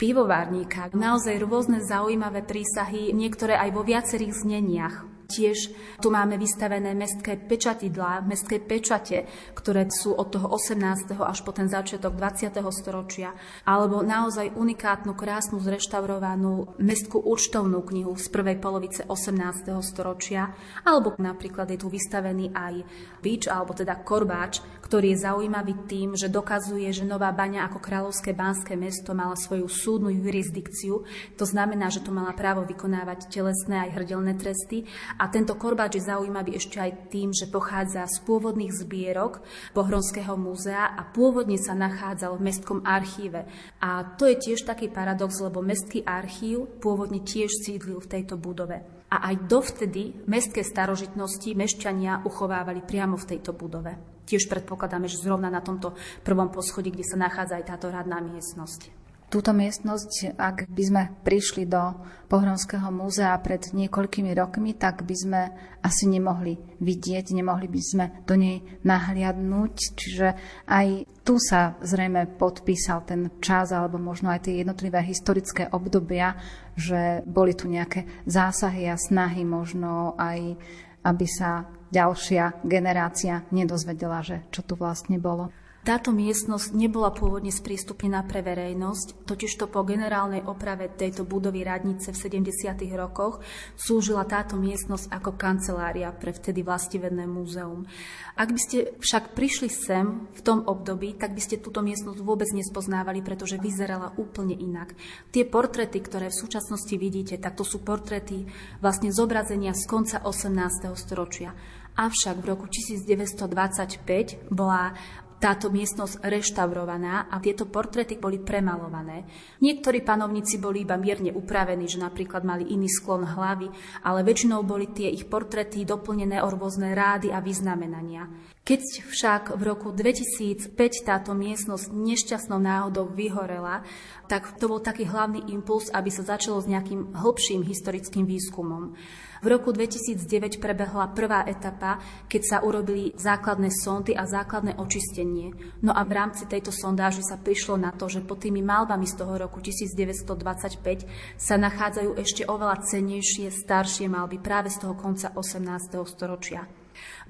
pivovárníka. 0.00 0.88
Naozaj 0.96 1.44
rôzne 1.44 1.84
zaujímavé 1.84 2.40
prísahy, 2.40 3.12
niektoré 3.12 3.60
aj 3.60 3.70
vo 3.76 3.84
viacerých 3.84 4.32
zneniach. 4.32 4.96
Tiež 5.30 5.70
tu 6.02 6.10
máme 6.10 6.34
vystavené 6.34 6.90
mestské 6.90 7.38
pečatidlá, 7.38 8.26
mestské 8.26 8.58
pečate, 8.58 9.30
ktoré 9.54 9.86
sú 9.86 10.10
od 10.10 10.34
toho 10.34 10.50
18. 10.50 11.14
až 11.22 11.38
po 11.46 11.54
ten 11.54 11.70
začiatok 11.70 12.18
20. 12.18 12.50
storočia, 12.74 13.30
alebo 13.62 14.02
naozaj 14.02 14.50
unikátnu, 14.58 15.14
krásnu, 15.14 15.62
zreštaurovanú 15.62 16.74
mestskú 16.82 17.22
účtovnú 17.22 17.78
knihu 17.86 18.18
z 18.18 18.26
prvej 18.26 18.58
polovice 18.58 19.06
18. 19.06 19.70
storočia, 19.86 20.50
alebo 20.82 21.14
napríklad 21.14 21.70
je 21.70 21.78
tu 21.78 21.86
vystavený 21.86 22.50
aj 22.50 22.82
bič, 23.22 23.46
alebo 23.46 23.70
teda 23.70 24.02
korbáč, 24.02 24.79
ktorý 24.90 25.14
je 25.14 25.22
zaujímavý 25.22 25.86
tým, 25.86 26.18
že 26.18 26.26
dokazuje, 26.26 26.90
že 26.90 27.06
Nová 27.06 27.30
Baňa 27.30 27.70
ako 27.70 27.78
kráľovské 27.78 28.34
banské 28.34 28.74
mesto 28.74 29.14
mala 29.14 29.38
svoju 29.38 29.70
súdnu 29.70 30.10
jurisdikciu. 30.10 31.06
To 31.38 31.44
znamená, 31.46 31.94
že 31.94 32.02
to 32.02 32.10
mala 32.10 32.34
právo 32.34 32.66
vykonávať 32.66 33.30
telesné 33.30 33.86
aj 33.86 33.94
hrdelné 33.94 34.34
tresty 34.34 34.82
a 35.14 35.30
tento 35.30 35.54
korbáč 35.54 36.02
je 36.02 36.10
zaujímavý 36.10 36.58
ešte 36.58 36.82
aj 36.82 37.06
tým, 37.06 37.30
že 37.30 37.46
pochádza 37.46 38.02
z 38.10 38.18
pôvodných 38.26 38.74
zbierok 38.82 39.46
Pohronského 39.78 40.34
múzea 40.34 40.90
a 40.98 41.06
pôvodne 41.06 41.54
sa 41.54 41.78
nachádzal 41.78 42.34
v 42.34 42.50
mestskom 42.50 42.82
archíve. 42.82 43.46
A 43.78 44.18
to 44.18 44.26
je 44.26 44.42
tiež 44.42 44.66
taký 44.66 44.90
paradox, 44.90 45.38
lebo 45.38 45.62
mestský 45.62 46.02
archív 46.02 46.66
pôvodne 46.82 47.22
tiež 47.22 47.62
sídlil 47.62 48.02
v 48.02 48.10
tejto 48.10 48.34
budove. 48.34 48.82
A 49.06 49.30
aj 49.30 49.46
dovtedy 49.46 50.26
mestské 50.26 50.66
starožitnosti 50.66 51.54
mešťania 51.54 52.26
uchovávali 52.26 52.82
priamo 52.82 53.14
v 53.14 53.38
tejto 53.38 53.54
budove. 53.54 54.09
Tiež 54.30 54.46
predpokladáme, 54.46 55.10
že 55.10 55.18
zrovna 55.18 55.50
na 55.50 55.58
tomto 55.58 55.98
prvom 56.22 56.54
poschodí, 56.54 56.94
kde 56.94 57.02
sa 57.02 57.18
nachádza 57.18 57.58
aj 57.58 57.66
táto 57.66 57.90
radná 57.90 58.22
miestnosť. 58.22 59.02
Túto 59.30 59.54
miestnosť, 59.54 60.34
ak 60.38 60.66
by 60.66 60.82
sme 60.86 61.02
prišli 61.22 61.62
do 61.66 62.02
Pohronského 62.26 62.90
múzea 62.90 63.30
pred 63.38 63.62
niekoľkými 63.62 64.34
rokmi, 64.34 64.74
tak 64.74 65.06
by 65.06 65.14
sme 65.14 65.40
asi 65.86 66.10
nemohli 66.10 66.58
vidieť, 66.82 67.30
nemohli 67.30 67.70
by 67.70 67.78
sme 67.82 68.04
do 68.26 68.34
nej 68.34 68.58
nahliadnúť. 68.82 69.74
Čiže 69.94 70.28
aj 70.66 71.06
tu 71.22 71.38
sa 71.38 71.78
zrejme 71.78 72.26
podpísal 72.42 73.06
ten 73.06 73.30
čas, 73.38 73.70
alebo 73.70 74.02
možno 74.02 74.34
aj 74.34 74.50
tie 74.50 74.66
jednotlivé 74.66 74.98
historické 75.06 75.70
obdobia, 75.70 76.34
že 76.74 77.22
boli 77.22 77.54
tu 77.54 77.70
nejaké 77.70 78.26
zásahy 78.26 78.90
a 78.90 78.98
snahy 78.98 79.46
možno 79.46 80.18
aj, 80.18 80.58
aby 81.06 81.26
sa 81.30 81.70
ďalšia 81.90 82.64
generácia 82.64 83.44
nedozvedela, 83.50 84.22
že 84.22 84.46
čo 84.54 84.62
tu 84.62 84.78
vlastne 84.78 85.18
bolo. 85.18 85.50
Táto 85.80 86.12
miestnosť 86.12 86.76
nebola 86.76 87.08
pôvodne 87.08 87.48
sprístupnená 87.48 88.28
pre 88.28 88.44
verejnosť, 88.44 89.24
totižto 89.24 89.72
po 89.72 89.80
generálnej 89.80 90.44
oprave 90.44 90.92
tejto 90.92 91.24
budovy 91.24 91.64
radnice 91.64 92.12
v 92.12 92.20
70. 92.20 92.84
rokoch 93.00 93.40
slúžila 93.80 94.28
táto 94.28 94.60
miestnosť 94.60 95.08
ako 95.08 95.40
kancelária 95.40 96.12
pre 96.12 96.36
vtedy 96.36 96.60
vlastivedné 96.60 97.24
múzeum. 97.24 97.88
Ak 98.36 98.52
by 98.52 98.60
ste 98.60 98.78
však 99.00 99.32
prišli 99.32 99.72
sem 99.72 100.28
v 100.36 100.40
tom 100.44 100.68
období, 100.68 101.16
tak 101.16 101.32
by 101.32 101.40
ste 101.40 101.64
túto 101.64 101.80
miestnosť 101.80 102.20
vôbec 102.20 102.52
nespoznávali, 102.52 103.24
pretože 103.24 103.56
vyzerala 103.56 104.12
úplne 104.20 104.52
inak. 104.52 104.92
Tie 105.32 105.48
portrety, 105.48 106.04
ktoré 106.04 106.28
v 106.28 106.40
súčasnosti 106.44 106.92
vidíte, 107.00 107.40
tak 107.40 107.56
to 107.56 107.64
sú 107.64 107.80
portrety 107.80 108.44
vlastne 108.84 109.08
zobrazenia 109.08 109.72
z 109.72 109.88
konca 109.88 110.20
18. 110.20 110.92
storočia. 110.92 111.56
Avšak 111.96 112.36
v 112.42 112.46
roku 112.46 112.66
1925 112.70 114.50
bola 114.50 114.94
táto 115.40 115.72
miestnosť 115.72 116.20
reštaurovaná 116.20 117.32
a 117.32 117.40
tieto 117.40 117.64
portréty 117.64 118.20
boli 118.20 118.36
premalované. 118.36 119.24
Niektorí 119.64 120.04
panovníci 120.04 120.60
boli 120.60 120.84
iba 120.84 121.00
mierne 121.00 121.32
upravení, 121.32 121.88
že 121.88 121.96
napríklad 121.96 122.44
mali 122.44 122.68
iný 122.68 122.92
sklon 122.92 123.24
hlavy, 123.24 123.72
ale 124.04 124.20
väčšinou 124.20 124.60
boli 124.60 124.92
tie 124.92 125.08
ich 125.08 125.24
portréty 125.24 125.88
doplnené 125.88 126.44
o 126.44 126.48
rôzne 126.52 126.92
rády 126.92 127.32
a 127.32 127.40
vyznamenania. 127.40 128.28
Keď 128.60 129.08
však 129.08 129.42
v 129.56 129.62
roku 129.64 129.88
2005 129.96 130.76
táto 131.08 131.32
miestnosť 131.32 131.88
nešťastnou 131.88 132.60
náhodou 132.60 133.08
vyhorela, 133.08 133.80
tak 134.28 134.60
to 134.60 134.68
bol 134.68 134.84
taký 134.84 135.08
hlavný 135.08 135.48
impuls, 135.48 135.88
aby 135.90 136.12
sa 136.12 136.36
začalo 136.36 136.60
s 136.60 136.68
nejakým 136.68 137.16
hĺbším 137.16 137.64
historickým 137.64 138.28
výskumom. 138.28 138.92
V 139.40 139.46
roku 139.48 139.72
2009 139.72 140.60
prebehla 140.60 141.16
prvá 141.16 141.48
etapa, 141.48 141.96
keď 142.28 142.42
sa 142.44 142.56
urobili 142.60 143.16
základné 143.16 143.72
sondy 143.72 144.12
a 144.12 144.28
základné 144.28 144.76
očistenie. 144.76 145.56
No 145.80 145.96
a 145.96 146.04
v 146.04 146.12
rámci 146.12 146.44
tejto 146.44 146.68
sondáže 146.68 147.24
sa 147.24 147.40
prišlo 147.40 147.80
na 147.80 147.88
to, 147.92 148.04
že 148.12 148.20
pod 148.20 148.44
tými 148.44 148.60
malbami 148.60 149.08
z 149.08 149.16
toho 149.16 149.40
roku 149.40 149.64
1925 149.64 151.08
sa 151.40 151.56
nachádzajú 151.56 152.20
ešte 152.20 152.44
oveľa 152.44 152.84
cenejšie, 152.84 153.48
staršie 153.48 154.12
malby 154.12 154.36
práve 154.36 154.68
z 154.68 154.84
toho 154.84 154.92
konca 154.92 155.32
18. 155.32 155.96
storočia. 156.04 156.79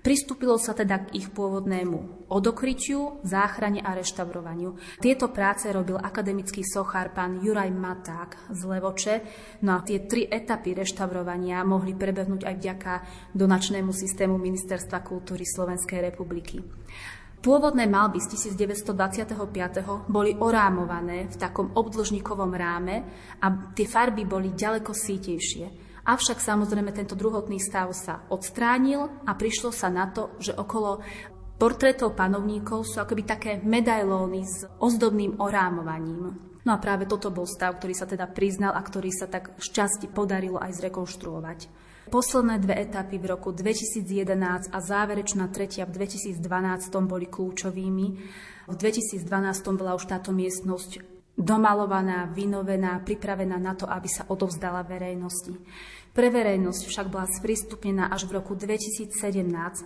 Pristúpilo 0.01 0.57
sa 0.57 0.73
teda 0.73 1.05
k 1.05 1.21
ich 1.21 1.29
pôvodnému 1.29 2.29
odokrytiu, 2.33 3.21
záchrane 3.21 3.85
a 3.85 3.93
reštaurovaniu. 3.93 4.77
Tieto 4.97 5.29
práce 5.29 5.69
robil 5.69 6.01
akademický 6.01 6.65
sochár 6.65 7.13
pán 7.13 7.45
Juraj 7.45 7.69
Maták 7.69 8.49
z 8.49 8.61
Levoče, 8.65 9.15
no 9.61 9.77
a 9.77 9.85
tie 9.85 10.09
tri 10.09 10.25
etapy 10.25 10.73
reštaurovania 10.73 11.61
mohli 11.69 11.93
prebehnúť 11.93 12.49
aj 12.49 12.55
vďaka 12.57 12.93
donačnému 13.37 13.93
systému 13.93 14.41
Ministerstva 14.41 15.05
kultúry 15.05 15.45
Slovenskej 15.45 16.01
republiky. 16.01 16.65
Pôvodné 17.41 17.89
malby 17.89 18.21
z 18.21 18.37
1925. 18.37 20.13
boli 20.13 20.37
orámované 20.37 21.25
v 21.25 21.37
takom 21.41 21.73
obdĺžnikovom 21.73 22.53
ráme 22.53 23.01
a 23.41 23.73
tie 23.73 23.89
farby 23.89 24.29
boli 24.29 24.53
ďaleko 24.53 24.93
sítejšie. 24.93 25.80
Avšak 26.11 26.43
samozrejme 26.43 26.91
tento 26.91 27.15
druhotný 27.15 27.63
stav 27.63 27.95
sa 27.95 28.27
odstránil 28.35 29.07
a 29.23 29.31
prišlo 29.39 29.71
sa 29.71 29.87
na 29.87 30.11
to, 30.11 30.35
že 30.43 30.51
okolo 30.51 30.99
portrétov 31.55 32.19
panovníkov 32.19 32.83
sú 32.83 32.99
akoby 32.99 33.23
také 33.23 33.53
medailóny 33.63 34.43
s 34.43 34.67
ozdobným 34.83 35.39
orámovaním. 35.39 36.35
No 36.67 36.71
a 36.75 36.83
práve 36.83 37.07
toto 37.07 37.31
bol 37.31 37.47
stav, 37.47 37.79
ktorý 37.79 37.95
sa 37.95 38.11
teda 38.11 38.27
priznal 38.27 38.75
a 38.75 38.83
ktorý 38.83 39.15
sa 39.15 39.31
tak 39.31 39.55
šťastí 39.63 40.11
podarilo 40.11 40.59
aj 40.59 40.83
zrekonštruovať. 40.83 41.59
Posledné 42.11 42.59
dve 42.59 42.75
etapy 42.83 43.23
v 43.23 43.31
roku 43.31 43.55
2011 43.55 44.75
a 44.75 44.79
záverečná 44.83 45.47
tretia 45.55 45.87
v 45.87 45.95
2012 45.95 46.43
boli 47.07 47.31
kľúčovými. 47.31 48.07
V 48.67 48.75
2012 48.75 49.23
bola 49.79 49.95
už 49.95 50.11
táto 50.11 50.35
miestnosť 50.35 51.20
domalovaná, 51.39 52.29
vynovená, 52.31 53.01
pripravená 53.01 53.57
na 53.57 53.73
to, 53.75 53.89
aby 53.89 54.09
sa 54.09 54.29
odovzdala 54.29 54.85
verejnosti. 54.85 55.57
Pre 56.11 56.27
verejnosť 56.27 56.91
však 56.91 57.07
bola 57.07 57.23
sprístupnená 57.31 58.11
až 58.11 58.27
v 58.27 58.43
roku 58.43 58.59
2017, 58.59 59.15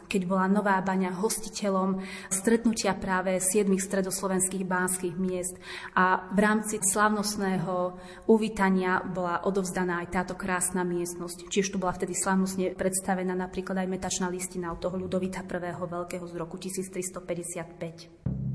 keď 0.09 0.23
bola 0.25 0.49
Nová 0.49 0.81
baňa 0.81 1.21
hostiteľom 1.21 2.01
stretnutia 2.33 2.97
práve 2.97 3.37
siedmých 3.45 3.85
stredoslovenských 3.85 4.65
bánskych 4.65 5.21
miest 5.21 5.61
a 5.93 6.25
v 6.33 6.39
rámci 6.41 6.81
slavnostného 6.81 8.01
uvítania 8.25 9.05
bola 9.05 9.45
odovzdaná 9.45 10.01
aj 10.01 10.17
táto 10.17 10.33
krásna 10.33 10.81
miestnosť. 10.81 11.45
Čiže 11.53 11.77
tu 11.77 11.79
bola 11.79 11.93
vtedy 11.93 12.17
slavnostne 12.17 12.73
predstavená 12.73 13.37
napríklad 13.37 13.85
aj 13.85 13.93
metačná 13.93 14.33
listina 14.33 14.73
od 14.73 14.81
toho 14.81 14.97
Ľudovita 14.97 15.45
I. 15.45 15.77
Veľkého 15.77 16.25
z 16.25 16.35
roku 16.41 16.57
1355. 16.57 18.54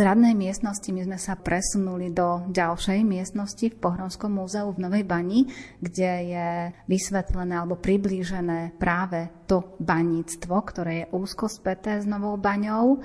Z 0.00 0.08
radnej 0.08 0.32
miestnosti 0.32 0.88
my 0.96 1.12
sme 1.12 1.18
sa 1.20 1.36
presunuli 1.36 2.08
do 2.08 2.48
ďalšej 2.48 3.04
miestnosti 3.04 3.68
v 3.68 3.76
Pohronskom 3.76 4.32
múzeu 4.32 4.72
v 4.72 4.80
Novej 4.80 5.04
Bani, 5.04 5.44
kde 5.76 6.12
je 6.24 6.48
vysvetlené 6.88 7.60
alebo 7.60 7.76
priblížené 7.76 8.80
práve 8.80 9.28
to 9.44 9.76
baníctvo, 9.76 10.56
ktoré 10.56 11.04
je 11.04 11.10
úzko 11.12 11.52
späté 11.52 12.00
s 12.00 12.08
Novou 12.08 12.40
Baňou. 12.40 13.04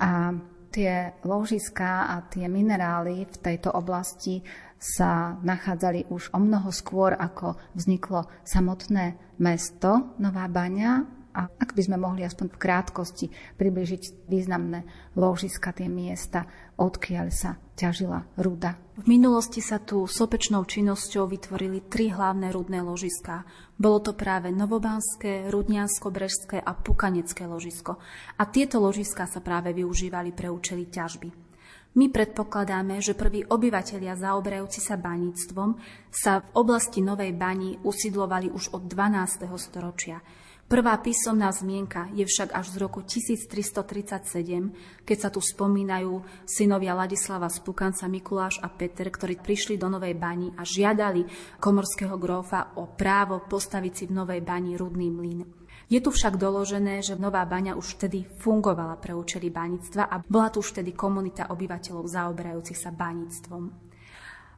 A 0.00 0.32
tie 0.72 1.20
ložiská 1.20 2.08
a 2.08 2.24
tie 2.24 2.48
minerály 2.48 3.28
v 3.28 3.36
tejto 3.36 3.68
oblasti 3.76 4.40
sa 4.80 5.36
nachádzali 5.36 6.08
už 6.08 6.32
o 6.32 6.40
mnoho 6.40 6.72
skôr, 6.72 7.12
ako 7.12 7.60
vzniklo 7.76 8.24
samotné 8.40 9.36
mesto 9.36 10.16
Nová 10.16 10.48
Baňa 10.48 11.21
a 11.32 11.48
ak 11.48 11.72
by 11.72 11.82
sme 11.82 11.96
mohli 11.96 12.22
aspoň 12.22 12.52
v 12.52 12.60
krátkosti 12.60 13.26
približiť 13.56 14.28
významné 14.28 14.84
ložiska, 15.16 15.72
tie 15.72 15.88
miesta, 15.88 16.44
odkiaľ 16.76 17.26
sa 17.32 17.56
ťažila 17.72 18.24
ruda. 18.36 18.76
V 19.00 19.08
minulosti 19.08 19.64
sa 19.64 19.80
tu 19.80 20.04
sopečnou 20.04 20.68
činnosťou 20.68 21.24
vytvorili 21.24 21.88
tri 21.88 22.12
hlavné 22.12 22.52
rudné 22.52 22.84
ložiska. 22.84 23.48
Bolo 23.80 24.04
to 24.04 24.12
práve 24.12 24.52
Novobanské, 24.52 25.48
Rudniansko-Brežské 25.48 26.60
a 26.60 26.76
Pukanecké 26.76 27.48
ložisko. 27.48 27.96
A 28.36 28.44
tieto 28.52 28.78
ložiska 28.84 29.24
sa 29.24 29.40
práve 29.40 29.72
využívali 29.72 30.36
pre 30.36 30.52
účely 30.52 30.92
ťažby. 30.92 31.52
My 31.92 32.08
predpokladáme, 32.08 33.04
že 33.04 33.12
prví 33.12 33.44
obyvatelia 33.44 34.16
zaoberajúci 34.16 34.80
sa 34.80 34.96
baníctvom 34.96 35.76
sa 36.08 36.40
v 36.40 36.48
oblasti 36.56 37.04
Novej 37.04 37.36
bani 37.36 37.76
usidlovali 37.84 38.48
už 38.48 38.72
od 38.72 38.88
12. 38.88 39.44
storočia. 39.60 40.24
Prvá 40.66 40.96
písomná 40.98 41.52
zmienka 41.52 42.08
je 42.16 42.24
však 42.24 42.56
až 42.56 42.72
z 42.72 42.76
roku 42.80 43.04
1337, 43.04 45.04
keď 45.04 45.18
sa 45.20 45.28
tu 45.28 45.44
spomínajú 45.44 46.24
synovia 46.48 46.96
Ladislava 46.96 47.52
Spukanca, 47.52 48.08
Mikuláš 48.08 48.56
a 48.64 48.72
Peter, 48.72 49.12
ktorí 49.12 49.36
prišli 49.36 49.76
do 49.76 49.92
Novej 49.92 50.16
bani 50.16 50.48
a 50.56 50.64
žiadali 50.64 51.28
komorského 51.60 52.16
grófa 52.16 52.72
o 52.80 52.88
právo 52.88 53.44
postaviť 53.44 53.92
si 53.92 54.04
v 54.08 54.16
Novej 54.16 54.40
bani 54.40 54.80
rudný 54.80 55.12
mlyn. 55.12 55.44
Je 55.92 56.00
tu 56.00 56.08
však 56.08 56.40
doložené, 56.40 57.04
že 57.04 57.20
Nová 57.20 57.44
baňa 57.44 57.76
už 57.76 58.00
vtedy 58.00 58.24
fungovala 58.40 58.96
pre 58.96 59.12
účely 59.12 59.52
baníctva 59.52 60.08
a 60.08 60.24
bola 60.24 60.48
tu 60.48 60.64
už 60.64 60.72
vtedy 60.72 60.96
komunita 60.96 61.52
obyvateľov 61.52 62.08
zaoberajúcich 62.08 62.80
sa 62.80 62.88
baníctvom. 62.88 63.91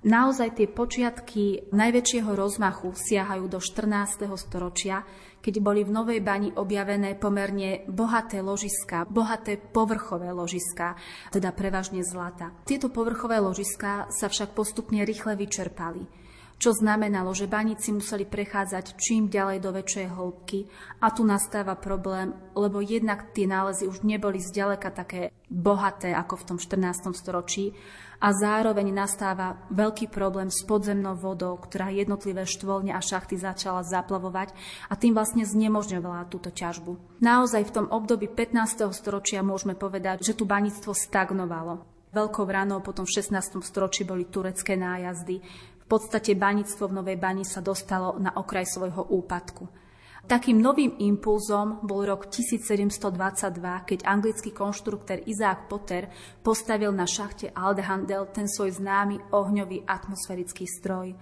Naozaj 0.05 0.61
tie 0.61 0.69
počiatky 0.69 1.73
najväčšieho 1.73 2.37
rozmachu 2.37 2.93
siahajú 2.93 3.49
do 3.49 3.57
14. 3.57 4.29
storočia, 4.37 5.01
keď 5.41 5.55
boli 5.65 5.81
v 5.81 5.97
Novej 5.97 6.21
bani 6.21 6.53
objavené 6.53 7.17
pomerne 7.17 7.89
bohaté 7.89 8.45
ložiska, 8.45 9.09
bohaté 9.09 9.57
povrchové 9.57 10.29
ložiska, 10.29 11.01
teda 11.33 11.57
prevažne 11.57 12.05
zlata. 12.05 12.53
Tieto 12.69 12.93
povrchové 12.93 13.41
ložiska 13.41 14.13
sa 14.13 14.29
však 14.29 14.53
postupne 14.53 15.01
rýchle 15.09 15.41
vyčerpali 15.41 16.25
čo 16.55 16.71
znamenalo, 16.71 17.35
že 17.35 17.51
baníci 17.51 17.91
museli 17.91 18.25
prechádzať 18.25 18.97
čím 18.97 19.27
ďalej 19.29 19.59
do 19.59 19.71
väčšej 19.75 20.07
hĺbky 20.07 20.59
a 21.03 21.11
tu 21.11 21.27
nastáva 21.27 21.75
problém, 21.75 22.31
lebo 22.55 22.79
jednak 22.79 23.35
tie 23.35 23.45
nálezy 23.45 23.91
už 23.91 24.07
neboli 24.07 24.39
zďaleka 24.39 24.95
také 24.95 25.35
bohaté 25.51 26.15
ako 26.15 26.35
v 26.41 26.47
tom 26.55 26.59
14. 26.63 27.11
storočí 27.13 27.75
a 28.21 28.29
zároveň 28.35 28.91
nastáva 28.95 29.59
veľký 29.71 30.11
problém 30.11 30.51
s 30.51 30.63
podzemnou 30.67 31.15
vodou, 31.19 31.59
ktorá 31.59 31.91
jednotlivé 31.91 32.47
štvolne 32.47 32.95
a 32.95 33.01
šachty 33.03 33.39
začala 33.39 33.87
zaplavovať 33.87 34.55
a 34.91 34.95
tým 34.95 35.15
vlastne 35.15 35.47
znemožňovala 35.47 36.31
túto 36.31 36.51
ťažbu. 36.51 37.21
Naozaj 37.23 37.63
v 37.71 37.75
tom 37.75 37.87
období 37.91 38.31
15. 38.31 38.91
storočia 38.95 39.41
môžeme 39.43 39.75
povedať, 39.75 40.23
že 40.23 40.37
tu 40.37 40.47
baníctvo 40.47 40.95
stagnovalo. 40.95 41.83
Veľkou 42.15 42.47
ranou 42.47 42.79
potom 42.79 43.03
v 43.03 43.15
16. 43.19 43.59
storočí 43.67 44.07
boli 44.07 44.31
turecké 44.31 44.79
nájazdy, 44.79 45.43
v 45.85 45.87
podstate 45.93 46.33
baníctvo 46.33 46.89
v 46.89 46.97
Novej 46.97 47.19
Bani 47.21 47.45
sa 47.45 47.61
dostalo 47.61 48.17
na 48.17 48.33
okraj 48.41 48.65
svojho 48.65 49.05
úpadku. 49.05 49.84
Takým 50.25 50.57
novým 50.57 50.97
impulzom 51.05 51.85
bol 51.85 52.09
rok 52.09 52.33
1722, 52.33 53.61
keď 53.85 53.99
anglický 54.09 54.57
konštruktor 54.57 55.21
Isaac 55.29 55.69
Potter 55.69 56.09
postavil 56.41 56.97
na 56.97 57.05
šachte 57.05 57.53
Aldehandel 57.53 58.33
ten 58.33 58.49
svoj 58.49 58.73
známy 58.73 59.21
ohňový 59.37 59.85
atmosférický 59.85 60.65
stroj. 60.65 61.13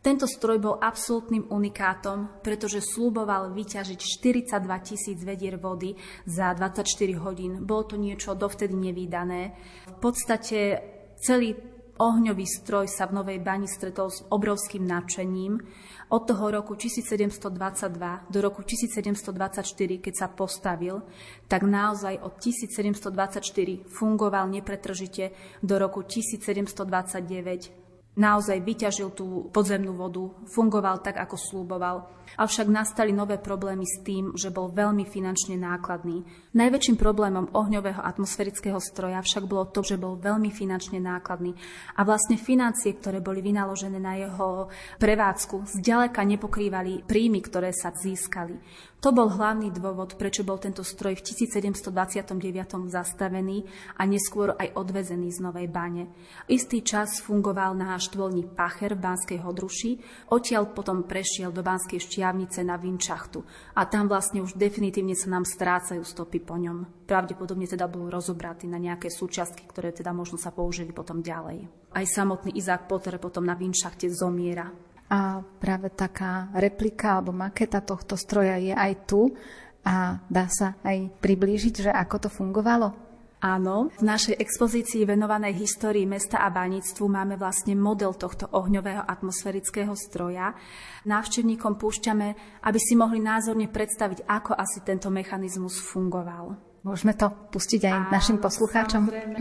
Tento 0.00 0.24
stroj 0.24 0.64
bol 0.64 0.80
absolútnym 0.80 1.52
unikátom, 1.52 2.40
pretože 2.40 2.80
slúboval 2.80 3.52
vyťažiť 3.52 3.98
42 4.00 4.56
tisíc 4.80 5.18
vedier 5.20 5.60
vody 5.60 5.92
za 6.24 6.56
24 6.56 6.88
hodín. 7.20 7.68
Bolo 7.68 7.84
to 7.84 7.96
niečo 8.00 8.32
dovtedy 8.32 8.72
nevýdané. 8.72 9.52
V 9.92 9.98
podstate 10.00 10.80
celý 11.20 11.52
Ohňový 11.98 12.46
stroj 12.46 12.86
sa 12.86 13.10
v 13.10 13.18
Novej 13.18 13.42
bani 13.42 13.66
stretol 13.66 14.06
s 14.06 14.22
obrovským 14.30 14.86
nadšením. 14.86 15.58
Od 16.14 16.22
toho 16.22 16.54
roku 16.54 16.78
1722 16.78 18.30
do 18.30 18.38
roku 18.38 18.62
1724, 18.62 19.98
keď 19.98 20.14
sa 20.14 20.30
postavil, 20.30 21.02
tak 21.50 21.66
naozaj 21.66 22.22
od 22.22 22.38
1724 22.38 23.90
fungoval 23.90 24.46
nepretržite 24.46 25.34
do 25.58 25.74
roku 25.74 26.06
1729 26.06 27.88
naozaj 28.18 28.58
vyťažil 28.66 29.14
tú 29.14 29.46
podzemnú 29.54 29.94
vodu, 29.94 30.26
fungoval 30.50 30.98
tak, 30.98 31.22
ako 31.22 31.38
slúboval. 31.38 32.17
Avšak 32.36 32.68
nastali 32.68 33.16
nové 33.16 33.40
problémy 33.40 33.88
s 33.88 34.04
tým, 34.04 34.36
že 34.36 34.52
bol 34.52 34.68
veľmi 34.68 35.08
finančne 35.08 35.56
nákladný. 35.56 36.26
Najväčším 36.52 37.00
problémom 37.00 37.54
ohňového 37.56 38.04
atmosférického 38.04 38.76
stroja 38.82 39.24
však 39.24 39.48
bolo 39.48 39.70
to, 39.72 39.80
že 39.80 39.96
bol 39.96 40.20
veľmi 40.20 40.52
finančne 40.52 41.00
nákladný. 41.00 41.56
A 41.96 42.04
vlastne 42.04 42.36
financie, 42.36 42.92
ktoré 42.98 43.24
boli 43.24 43.40
vynaložené 43.40 43.96
na 43.96 44.20
jeho 44.20 44.68
prevádzku, 45.00 45.80
zďaleka 45.80 46.20
nepokrývali 46.26 47.08
príjmy, 47.08 47.40
ktoré 47.40 47.72
sa 47.72 47.94
získali. 47.94 48.58
To 48.98 49.14
bol 49.14 49.30
hlavný 49.30 49.70
dôvod, 49.70 50.18
prečo 50.18 50.42
bol 50.42 50.58
tento 50.58 50.82
stroj 50.82 51.14
v 51.14 51.22
1729 51.22 52.34
zastavený 52.90 53.62
a 53.94 54.02
neskôr 54.02 54.58
aj 54.58 54.74
odvezený 54.74 55.30
z 55.30 55.38
Novej 55.38 55.70
bane. 55.70 56.10
Istý 56.50 56.82
čas 56.82 57.22
fungoval 57.22 57.78
na 57.78 57.94
štvolní 57.94 58.50
Pacher 58.58 58.98
v 58.98 59.06
Banskej 59.06 59.38
Hodruši, 59.46 60.02
odtiaľ 60.34 60.74
potom 60.74 61.06
prešiel 61.06 61.54
do 61.54 61.62
Banskej 61.62 62.02
Štiavnice 62.18 62.66
na 62.66 62.74
Vinčachtu 62.74 63.46
a 63.78 63.86
tam 63.86 64.10
vlastne 64.10 64.42
už 64.42 64.58
definitívne 64.58 65.14
sa 65.14 65.30
nám 65.30 65.46
strácajú 65.46 66.02
stopy 66.02 66.42
po 66.42 66.58
ňom. 66.58 67.06
Pravdepodobne 67.06 67.70
teda 67.70 67.86
bol 67.86 68.10
rozobratý 68.10 68.66
na 68.66 68.74
nejaké 68.74 69.06
súčiastky, 69.06 69.62
ktoré 69.70 69.94
teda 69.94 70.10
možno 70.10 70.34
sa 70.34 70.50
použili 70.50 70.90
potom 70.90 71.22
ďalej. 71.22 71.70
Aj 71.94 72.02
samotný 72.02 72.58
Izák 72.58 72.90
Potter 72.90 73.22
potom 73.22 73.46
na 73.46 73.54
Vinčachte 73.54 74.10
zomiera. 74.10 74.66
A 75.14 75.38
práve 75.62 75.94
taká 75.94 76.50
replika 76.58 77.22
alebo 77.22 77.30
maketa 77.30 77.78
tohto 77.86 78.18
stroja 78.18 78.58
je 78.58 78.74
aj 78.74 78.92
tu 79.06 79.30
a 79.86 80.18
dá 80.26 80.50
sa 80.50 80.74
aj 80.82 81.22
priblížiť, 81.22 81.86
že 81.86 81.90
ako 81.94 82.26
to 82.26 82.28
fungovalo? 82.34 83.07
Áno, 83.38 83.94
v 83.94 84.02
našej 84.02 84.34
expozícii 84.34 85.06
venovanej 85.06 85.54
histórii 85.62 86.02
mesta 86.10 86.42
a 86.42 86.50
baníctvu 86.50 87.06
máme 87.06 87.38
vlastne 87.38 87.78
model 87.78 88.18
tohto 88.18 88.50
ohňového 88.50 89.06
atmosférického 89.06 89.94
stroja. 89.94 90.58
Návštevníkom 91.06 91.78
púšťame, 91.78 92.28
aby 92.66 92.78
si 92.82 92.98
mohli 92.98 93.22
názorne 93.22 93.70
predstaviť, 93.70 94.26
ako 94.26 94.58
asi 94.58 94.82
tento 94.82 95.06
mechanizmus 95.14 95.78
fungoval. 95.78 96.58
Môžeme 96.82 97.14
to 97.14 97.30
pustiť 97.54 97.86
aj 97.86 97.94
Áno, 97.94 98.10
našim 98.10 98.42
poslucháčom? 98.42 99.06
Samozrejme. 99.06 99.38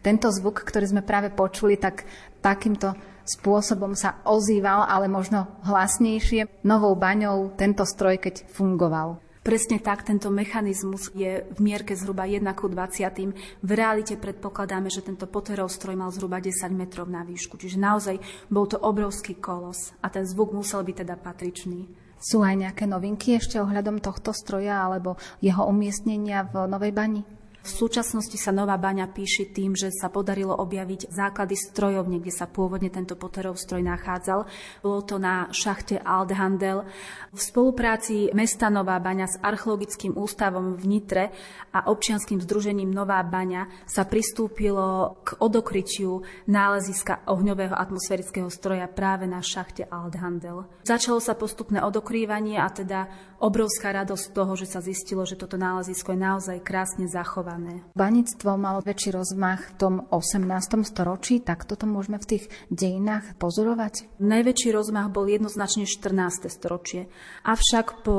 Tento 0.00 0.32
zvuk, 0.32 0.64
ktorý 0.64 0.96
sme 0.96 1.02
práve 1.04 1.28
počuli, 1.28 1.76
tak 1.76 2.08
takýmto 2.40 2.96
spôsobom 3.28 3.92
sa 3.92 4.24
ozýval, 4.24 4.88
ale 4.88 5.12
možno 5.12 5.60
hlasnejšie, 5.68 6.64
novou 6.64 6.96
baňou 6.96 7.52
tento 7.54 7.84
stroj, 7.84 8.16
keď 8.16 8.48
fungoval. 8.48 9.20
Presne 9.40 9.80
tak, 9.80 10.04
tento 10.04 10.28
mechanizmus 10.28 11.16
je 11.16 11.48
v 11.48 11.58
mierke 11.64 11.96
zhruba 11.96 12.28
1 12.28 12.44
ku 12.52 12.68
20. 12.68 13.64
V 13.64 13.70
realite 13.72 14.20
predpokladáme, 14.20 14.92
že 14.92 15.00
tento 15.00 15.24
Potterov 15.24 15.72
stroj 15.72 15.96
mal 15.96 16.12
zhruba 16.12 16.44
10 16.44 16.68
metrov 16.76 17.08
na 17.08 17.24
výšku. 17.24 17.56
Čiže 17.56 17.80
naozaj 17.80 18.20
bol 18.52 18.68
to 18.68 18.76
obrovský 18.76 19.40
kolos 19.40 19.96
a 20.04 20.12
ten 20.12 20.28
zvuk 20.28 20.52
musel 20.52 20.84
byť 20.84 20.96
teda 21.04 21.16
patričný. 21.16 21.88
Sú 22.20 22.44
aj 22.44 22.68
nejaké 22.68 22.84
novinky 22.84 23.40
ešte 23.40 23.56
ohľadom 23.56 24.04
tohto 24.04 24.36
stroja 24.36 24.84
alebo 24.84 25.16
jeho 25.40 25.64
umiestnenia 25.64 26.44
v 26.44 26.68
Novej 26.68 26.92
bani? 26.92 27.39
V 27.60 27.68
súčasnosti 27.68 28.40
sa 28.40 28.56
Nová 28.56 28.80
baňa 28.80 29.12
píši 29.12 29.52
tým, 29.52 29.76
že 29.76 29.92
sa 29.92 30.08
podarilo 30.08 30.56
objaviť 30.56 31.12
základy 31.12 31.60
strojovne, 31.60 32.16
kde 32.16 32.32
sa 32.32 32.48
pôvodne 32.48 32.88
tento 32.88 33.20
Potterov 33.20 33.60
stroj 33.60 33.84
nachádzal. 33.84 34.48
Bolo 34.80 35.00
to 35.04 35.20
na 35.20 35.52
šachte 35.52 36.00
Aldhandel. 36.00 36.88
V 37.36 37.40
spolupráci 37.40 38.32
mesta 38.32 38.72
Nová 38.72 38.96
baňa 38.96 39.28
s 39.28 39.36
Archeologickým 39.44 40.16
ústavom 40.16 40.72
v 40.80 40.84
Nitre 40.88 41.24
a 41.76 41.92
občianským 41.92 42.40
združením 42.40 42.88
Nová 42.88 43.20
baňa 43.20 43.68
sa 43.84 44.08
pristúpilo 44.08 45.20
k 45.20 45.36
odokrytiu 45.36 46.24
náleziska 46.48 47.28
ohňového 47.28 47.76
atmosférického 47.76 48.48
stroja 48.48 48.88
práve 48.88 49.28
na 49.28 49.44
šachte 49.44 49.84
Aldhandel. 49.84 50.64
Začalo 50.88 51.20
sa 51.20 51.36
postupné 51.36 51.84
odokrývanie 51.84 52.56
a 52.56 52.72
teda 52.72 53.06
obrovská 53.40 53.96
radosť 53.96 54.36
toho, 54.36 54.52
že 54.54 54.68
sa 54.68 54.84
zistilo, 54.84 55.24
že 55.24 55.40
toto 55.40 55.56
nálezisko 55.56 56.12
je 56.12 56.20
naozaj 56.20 56.58
krásne 56.60 57.08
zachované. 57.08 57.82
Baníctvo 57.96 58.60
malo 58.60 58.84
väčší 58.84 59.16
rozmach 59.16 59.74
v 59.74 59.76
tom 59.80 59.94
18. 60.12 60.84
storočí, 60.84 61.40
tak 61.40 61.64
toto 61.64 61.88
môžeme 61.88 62.20
v 62.20 62.36
tých 62.36 62.44
dejinách 62.68 63.40
pozorovať? 63.40 64.20
Najväčší 64.20 64.70
rozmach 64.76 65.08
bol 65.08 65.26
jednoznačne 65.26 65.88
14. 65.88 66.52
storočie. 66.52 67.08
Avšak 67.48 68.04
po 68.04 68.16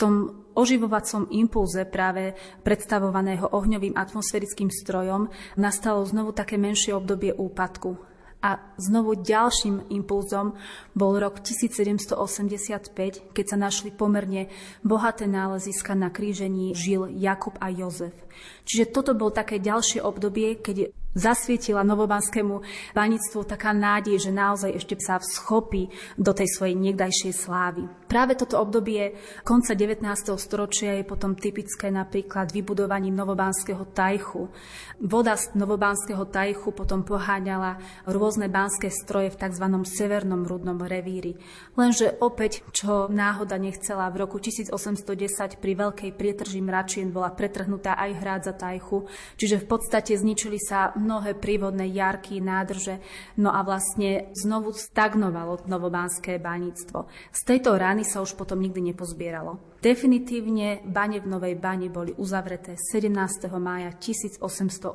tom 0.00 0.44
oživovacom 0.56 1.28
impulze 1.28 1.84
práve 1.84 2.32
predstavovaného 2.64 3.52
ohňovým 3.52 3.96
atmosférickým 4.00 4.72
strojom 4.72 5.28
nastalo 5.60 6.00
znovu 6.08 6.32
také 6.32 6.56
menšie 6.56 6.96
obdobie 6.96 7.36
úpadku. 7.36 8.09
A 8.40 8.56
znovu 8.80 9.20
ďalším 9.20 9.92
impulzom 9.92 10.56
bol 10.96 11.20
rok 11.20 11.44
1785, 11.44 13.36
keď 13.36 13.44
sa 13.44 13.56
našli 13.60 13.92
pomerne 13.92 14.48
bohaté 14.80 15.28
náleziska 15.28 15.92
na 15.92 16.08
krížení 16.08 16.72
žil 16.72 17.12
Jakub 17.12 17.60
a 17.60 17.68
Jozef. 17.68 18.16
Čiže 18.64 18.96
toto 18.96 19.12
bol 19.12 19.28
také 19.28 19.60
ďalšie 19.60 20.00
obdobie, 20.00 20.56
keď 20.56 20.88
zasvietila 21.14 21.82
novobanskému 21.82 22.62
banictvu 22.94 23.40
taká 23.42 23.74
nádej, 23.74 24.30
že 24.30 24.30
naozaj 24.30 24.70
ešte 24.78 24.94
sa 25.00 25.18
vschopí 25.18 25.90
do 26.14 26.30
tej 26.30 26.48
svojej 26.54 26.76
niekdajšej 26.78 27.32
slávy. 27.34 27.88
Práve 28.10 28.34
toto 28.34 28.58
obdobie 28.58 29.14
konca 29.46 29.74
19. 29.74 30.02
storočia 30.34 30.98
je 30.98 31.04
potom 31.06 31.38
typické 31.38 31.94
napríklad 31.94 32.50
vybudovaním 32.50 33.14
novobánskeho 33.14 33.86
tajchu. 33.94 34.50
Voda 34.98 35.38
z 35.38 35.54
novobánskeho 35.54 36.26
tajchu 36.26 36.74
potom 36.74 37.06
poháňala 37.06 37.78
rôzne 38.10 38.50
bánske 38.50 38.90
stroje 38.90 39.30
v 39.30 39.38
tzv. 39.38 39.66
severnom 39.86 40.42
rudnom 40.42 40.78
revíri. 40.82 41.38
Lenže 41.78 42.18
opäť, 42.18 42.66
čo 42.74 43.06
náhoda 43.06 43.62
nechcela, 43.62 44.10
v 44.10 44.26
roku 44.26 44.42
1810 44.42 44.74
pri 45.62 45.72
veľkej 45.78 46.10
prietrži 46.14 46.58
mračien 46.58 47.14
bola 47.14 47.30
pretrhnutá 47.30 47.94
aj 47.94 48.10
hrádza 48.18 48.52
tajchu, 48.58 49.06
čiže 49.38 49.62
v 49.62 49.66
podstate 49.70 50.18
zničili 50.18 50.58
sa 50.58 50.90
mnohé 51.00 51.34
prívodné 51.34 51.88
jarky, 51.90 52.40
nádrže, 52.40 53.00
no 53.40 53.52
a 53.52 53.64
vlastne 53.64 54.32
znovu 54.36 54.72
stagnovalo 54.76 55.64
novobánske 55.66 56.36
baníctvo. 56.38 57.08
Z 57.32 57.40
tejto 57.44 57.80
bany 57.80 58.06
sa 58.06 58.22
už 58.22 58.38
potom 58.38 58.62
nikdy 58.62 58.94
nepozbieralo. 58.94 59.58
Definitívne 59.82 60.78
bane 60.86 61.18
v 61.18 61.26
Novej 61.26 61.58
bani 61.58 61.90
boli 61.90 62.14
uzavreté 62.14 62.78
17. 62.78 63.50
mája 63.58 63.90
1887. 63.98 64.94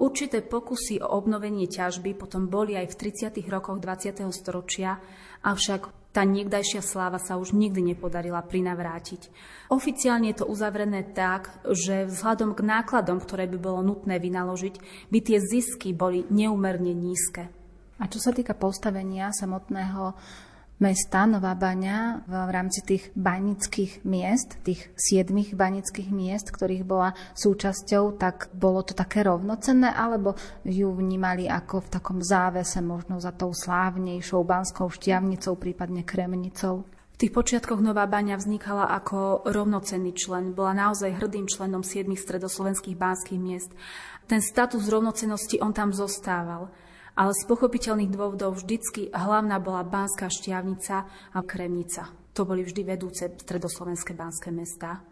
Určité 0.00 0.40
pokusy 0.40 1.04
o 1.04 1.20
obnovenie 1.20 1.68
ťažby 1.68 2.16
potom 2.16 2.48
boli 2.48 2.80
aj 2.80 2.96
v 2.96 3.12
30. 3.12 3.44
rokoch 3.52 3.76
20. 3.76 4.24
storočia, 4.32 4.96
avšak 5.44 6.01
tá 6.12 6.28
niekdajšia 6.28 6.84
sláva 6.84 7.16
sa 7.16 7.40
už 7.40 7.56
nikdy 7.56 7.96
nepodarila 7.96 8.44
prinavrátiť. 8.44 9.32
Oficiálne 9.72 10.28
je 10.30 10.44
to 10.44 10.46
uzavrené 10.48 11.08
tak, 11.16 11.48
že 11.64 12.04
vzhľadom 12.04 12.52
k 12.52 12.60
nákladom, 12.60 13.16
ktoré 13.24 13.48
by 13.48 13.58
bolo 13.58 13.80
nutné 13.80 14.20
vynaložiť, 14.20 15.08
by 15.08 15.18
tie 15.24 15.40
zisky 15.40 15.96
boli 15.96 16.28
neumerne 16.28 16.92
nízke. 16.92 17.48
A 17.96 18.04
čo 18.12 18.20
sa 18.20 18.36
týka 18.36 18.52
postavenia 18.52 19.32
samotného 19.32 20.12
mesta 20.78 21.28
Nová 21.28 21.52
Baňa 21.54 22.26
v 22.26 22.50
rámci 22.50 22.80
tých 22.82 23.04
banických 23.14 24.02
miest, 24.02 24.58
tých 24.66 24.90
siedmých 24.98 25.54
banických 25.54 26.08
miest, 26.10 26.50
ktorých 26.50 26.84
bola 26.86 27.14
súčasťou, 27.36 28.18
tak 28.18 28.50
bolo 28.56 28.82
to 28.82 28.96
také 28.96 29.22
rovnocenné, 29.22 29.92
alebo 29.92 30.34
ju 30.66 30.90
vnímali 30.90 31.46
ako 31.46 31.86
v 31.86 31.92
takom 31.92 32.18
závese, 32.24 32.82
možno 32.82 33.22
za 33.22 33.30
tou 33.30 33.54
slávnejšou 33.54 34.42
banskou 34.42 34.90
šťavnicou, 34.90 35.54
prípadne 35.54 36.02
kremnicou? 36.02 36.88
V 37.12 37.20
tých 37.28 37.36
počiatkoch 37.38 37.78
Nová 37.78 38.10
Baňa 38.10 38.34
vznikala 38.34 38.90
ako 38.98 39.46
rovnocenný 39.46 40.10
člen. 40.16 40.58
Bola 40.58 40.74
naozaj 40.74 41.22
hrdým 41.22 41.46
členom 41.46 41.86
siedmých 41.86 42.18
stredoslovenských 42.18 42.98
banských 42.98 43.38
miest. 43.38 43.70
Ten 44.26 44.42
status 44.42 44.90
rovnocenosti 44.90 45.62
on 45.62 45.70
tam 45.70 45.94
zostával 45.94 46.72
ale 47.16 47.32
z 47.34 47.42
pochopiteľných 47.48 48.12
dôvodov 48.12 48.60
vždycky 48.60 49.12
hlavná 49.12 49.60
bola 49.60 49.84
Banská 49.84 50.28
šťavnica 50.28 50.96
a 51.34 51.38
Kremnica. 51.44 52.08
To 52.32 52.48
boli 52.48 52.64
vždy 52.64 52.82
vedúce 52.84 53.28
stredoslovenské 53.28 54.16
banské 54.16 54.48
mesta. 54.48 55.04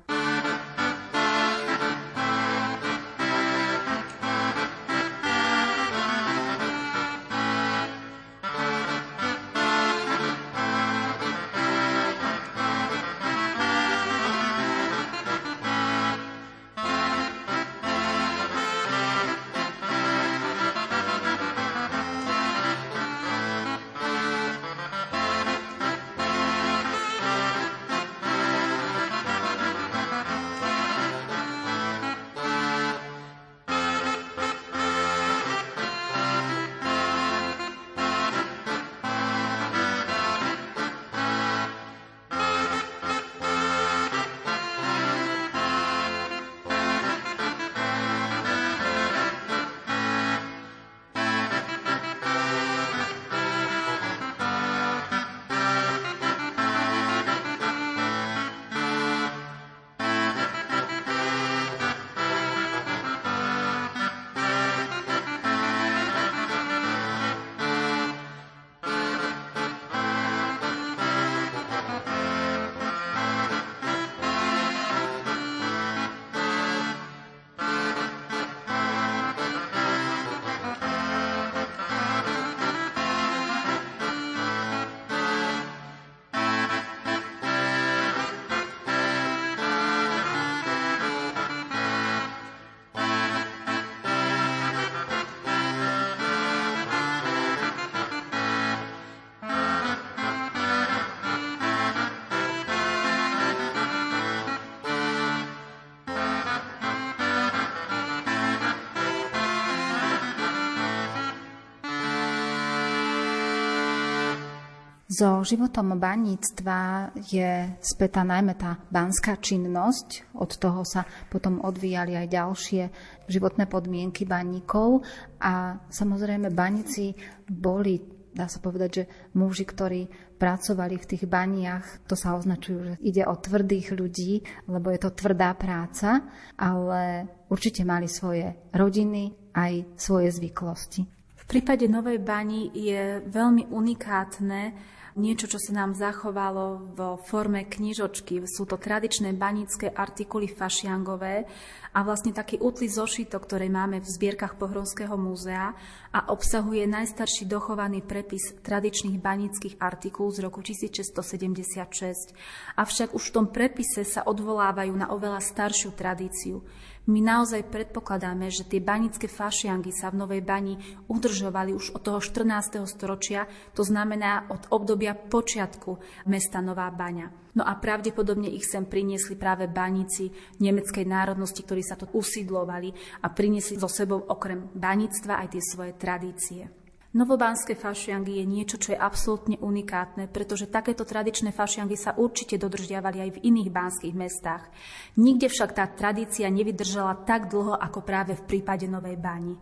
So 115.21 115.45
životom 115.45 116.01
baníctva 116.01 117.13
je 117.29 117.77
spätá 117.85 118.25
najmä 118.25 118.57
tá 118.57 118.81
banská 118.89 119.37
činnosť. 119.37 120.33
Od 120.33 120.49
toho 120.49 120.81
sa 120.81 121.05
potom 121.29 121.61
odvíjali 121.61 122.17
aj 122.17 122.33
ďalšie 122.33 122.83
životné 123.29 123.69
podmienky 123.69 124.25
baníkov. 124.25 125.05
A 125.45 125.77
samozrejme 125.93 126.49
baníci 126.49 127.13
boli, 127.45 128.01
dá 128.33 128.49
sa 128.49 128.65
povedať, 128.65 128.91
že 128.97 129.05
muži, 129.37 129.69
ktorí 129.69 130.09
pracovali 130.41 130.97
v 130.97 131.09
tých 131.13 131.29
baniach, 131.29 132.09
to 132.09 132.17
sa 132.17 132.41
označujú, 132.41 132.79
že 132.81 132.95
ide 133.05 133.29
o 133.29 133.37
tvrdých 133.37 133.93
ľudí, 133.93 134.41
lebo 134.73 134.89
je 134.89 135.05
to 135.05 135.13
tvrdá 135.13 135.53
práca, 135.53 136.33
ale 136.57 137.29
určite 137.53 137.85
mali 137.85 138.09
svoje 138.09 138.57
rodiny 138.73 139.53
aj 139.53 140.01
svoje 140.01 140.33
zvyklosti. 140.33 141.05
V 141.37 141.45
prípade 141.45 141.85
Novej 141.93 142.25
bani 142.25 142.73
je 142.73 143.21
veľmi 143.29 143.69
unikátne, 143.69 144.97
niečo, 145.18 145.51
čo 145.51 145.59
sa 145.59 145.73
nám 145.75 145.96
zachovalo 145.96 146.94
vo 146.94 147.18
forme 147.18 147.66
knižočky. 147.66 148.42
Sú 148.46 148.66
to 148.66 148.79
tradičné 148.79 149.35
banické 149.35 149.90
artikuly 149.90 150.46
fašiangové 150.46 151.49
a 151.90 151.99
vlastne 152.07 152.31
taký 152.31 152.62
útly 152.62 152.87
zošito, 152.87 153.35
ktoré 153.42 153.66
máme 153.66 153.99
v 153.99 154.07
zbierkach 154.07 154.55
Pohronského 154.55 155.18
múzea 155.18 155.75
a 156.14 156.31
obsahuje 156.31 156.87
najstarší 156.87 157.51
dochovaný 157.51 158.07
prepis 158.07 158.55
tradičných 158.62 159.18
banických 159.18 159.79
artikul 159.83 160.31
z 160.31 160.46
roku 160.46 160.62
1676. 160.62 162.35
Avšak 162.79 163.11
už 163.11 163.25
v 163.31 163.35
tom 163.35 163.46
prepise 163.51 164.07
sa 164.07 164.23
odvolávajú 164.23 164.94
na 164.94 165.11
oveľa 165.11 165.42
staršiu 165.42 165.90
tradíciu. 165.94 166.62
My 167.11 167.18
naozaj 167.18 167.75
predpokladáme, 167.75 168.55
že 168.55 168.70
tie 168.70 168.79
banické 168.79 169.27
fašiangy 169.27 169.90
sa 169.90 170.14
v 170.14 170.23
Novej 170.23 170.46
bani 170.46 170.79
udržovali 171.11 171.75
už 171.75 171.99
od 171.99 172.07
toho 172.07 172.23
14. 172.23 172.87
storočia, 172.87 173.51
to 173.75 173.83
znamená 173.83 174.46
od 174.46 174.70
obdobia 174.70 175.18
počiatku 175.18 175.99
mesta 176.31 176.62
Nová 176.62 176.87
baňa. 176.94 177.51
No 177.59 177.66
a 177.66 177.75
pravdepodobne 177.83 178.46
ich 178.55 178.62
sem 178.62 178.87
priniesli 178.87 179.35
práve 179.35 179.66
baníci 179.66 180.31
nemeckej 180.62 181.03
národnosti, 181.03 181.66
ktorí 181.66 181.83
sa 181.83 181.99
tu 181.99 182.07
usídlovali 182.14 182.94
a 183.18 183.35
priniesli 183.35 183.75
so 183.75 183.90
sebou 183.90 184.23
okrem 184.31 184.70
baníctva 184.70 185.42
aj 185.42 185.49
tie 185.51 185.62
svoje 185.66 185.99
tradície. 185.99 186.80
Novobánske 187.11 187.75
fašiangy 187.75 188.38
je 188.38 188.46
niečo, 188.46 188.79
čo 188.79 188.94
je 188.94 189.03
absolútne 189.03 189.59
unikátne, 189.59 190.31
pretože 190.31 190.70
takéto 190.70 191.03
tradičné 191.03 191.51
fašiangy 191.51 191.99
sa 191.99 192.14
určite 192.14 192.55
dodržiavali 192.55 193.18
aj 193.18 193.31
v 193.35 193.42
iných 193.51 193.70
bánskych 193.75 194.14
mestách. 194.14 194.70
Nikde 195.18 195.51
však 195.51 195.75
tá 195.75 195.90
tradícia 195.90 196.46
nevydržala 196.46 197.27
tak 197.27 197.51
dlho, 197.51 197.75
ako 197.75 198.07
práve 198.07 198.38
v 198.38 198.46
prípade 198.46 198.87
Novej 198.87 199.18
báni. 199.18 199.59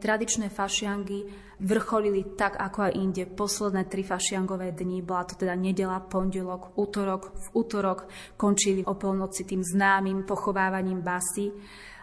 Tradičné 0.00 0.48
fašiangy 0.48 1.28
vrcholili 1.60 2.32
tak 2.32 2.56
ako 2.56 2.88
aj 2.88 2.92
inde. 2.96 3.28
Posledné 3.28 3.92
tri 3.92 4.00
fašiangové 4.00 4.72
dni, 4.72 5.04
bola 5.04 5.28
to 5.28 5.36
teda 5.36 5.52
nedela, 5.52 6.00
pondelok, 6.00 6.80
útorok. 6.80 7.28
V 7.36 7.46
útorok 7.60 8.08
končili 8.40 8.80
o 8.80 8.96
polnoci 8.96 9.44
tým 9.44 9.60
známym 9.60 10.24
pochovávaním 10.24 11.04
basy. 11.04 11.52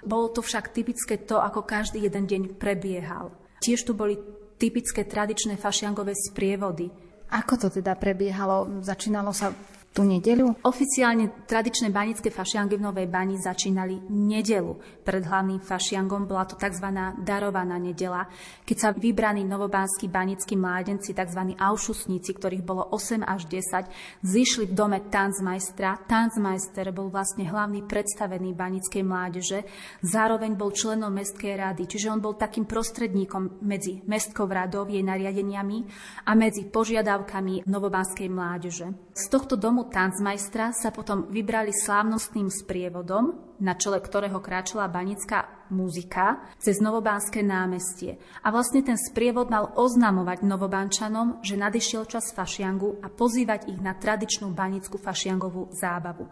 Bolo 0.06 0.30
to 0.30 0.46
však 0.46 0.70
typické 0.70 1.18
to, 1.26 1.42
ako 1.42 1.66
každý 1.66 2.06
jeden 2.06 2.30
deň 2.30 2.62
prebiehal. 2.62 3.34
Tiež 3.58 3.90
tu 3.90 3.98
boli 3.98 4.43
typické 4.64 5.04
tradičné 5.04 5.60
fašiangové 5.60 6.16
sprievody. 6.16 6.88
Ako 7.36 7.60
to 7.60 7.68
teda 7.68 8.00
prebiehalo? 8.00 8.80
Začínalo 8.80 9.36
sa 9.36 9.52
tú 9.94 10.02
nedeľu? 10.02 10.66
Oficiálne 10.66 11.46
tradičné 11.46 11.94
banické 11.94 12.34
fašiangy 12.34 12.82
v 12.82 12.86
Novej 12.90 13.08
Bani 13.08 13.38
začínali 13.38 14.10
nedelu. 14.10 14.74
Pred 15.06 15.24
hlavným 15.30 15.62
fašiangom 15.62 16.26
bola 16.26 16.50
to 16.50 16.58
tzv. 16.58 16.90
darovaná 17.22 17.78
nedela, 17.78 18.26
keď 18.66 18.78
sa 18.82 18.90
vybraní 18.90 19.46
novobánsky 19.46 20.10
banickí 20.10 20.58
mládenci, 20.58 21.14
tzv. 21.14 21.54
aušusníci, 21.54 22.34
ktorých 22.34 22.66
bolo 22.66 22.90
8 22.90 23.22
až 23.22 23.46
10, 23.46 24.26
zišli 24.26 24.66
v 24.68 24.74
dome 24.74 25.00
tanzmajstra. 25.14 26.10
Tanzmajster 26.10 26.90
bol 26.90 27.14
vlastne 27.14 27.46
hlavný 27.46 27.86
predstavený 27.86 28.58
banickej 28.58 29.04
mládeže, 29.06 29.62
zároveň 30.02 30.58
bol 30.58 30.74
členom 30.74 31.14
mestskej 31.14 31.54
rady, 31.54 31.86
čiže 31.86 32.10
on 32.10 32.18
bol 32.18 32.34
takým 32.34 32.66
prostredníkom 32.66 33.62
medzi 33.62 34.02
mestkou 34.10 34.50
radou, 34.50 34.90
jej 34.90 35.06
nariadeniami 35.06 35.86
a 36.26 36.34
medzi 36.34 36.66
požiadavkami 36.66 37.70
novobánskej 37.70 38.28
mládeže. 38.34 39.14
Z 39.14 39.30
tohto 39.30 39.54
domu 39.54 39.83
tancmajstra 39.90 40.72
sa 40.72 40.90
potom 40.92 41.28
vybrali 41.28 41.76
slávnostným 41.76 42.48
sprievodom, 42.48 43.58
na 43.60 43.76
čele 43.76 44.00
ktorého 44.00 44.40
kráčala 44.40 44.92
banická 44.92 45.68
muzika, 45.72 46.44
cez 46.62 46.80
Novobánske 46.80 47.42
námestie. 47.42 48.22
A 48.44 48.52
vlastne 48.54 48.86
ten 48.86 48.96
sprievod 48.96 49.52
mal 49.52 49.74
oznamovať 49.76 50.46
Novobánčanom, 50.46 51.44
že 51.44 51.60
nadišiel 51.60 52.08
čas 52.08 52.32
fašiangu 52.32 53.04
a 53.04 53.12
pozývať 53.12 53.74
ich 53.74 53.80
na 53.82 53.98
tradičnú 53.98 54.54
banickú 54.56 54.96
fašiangovú 54.96 55.74
zábavu. 55.76 56.30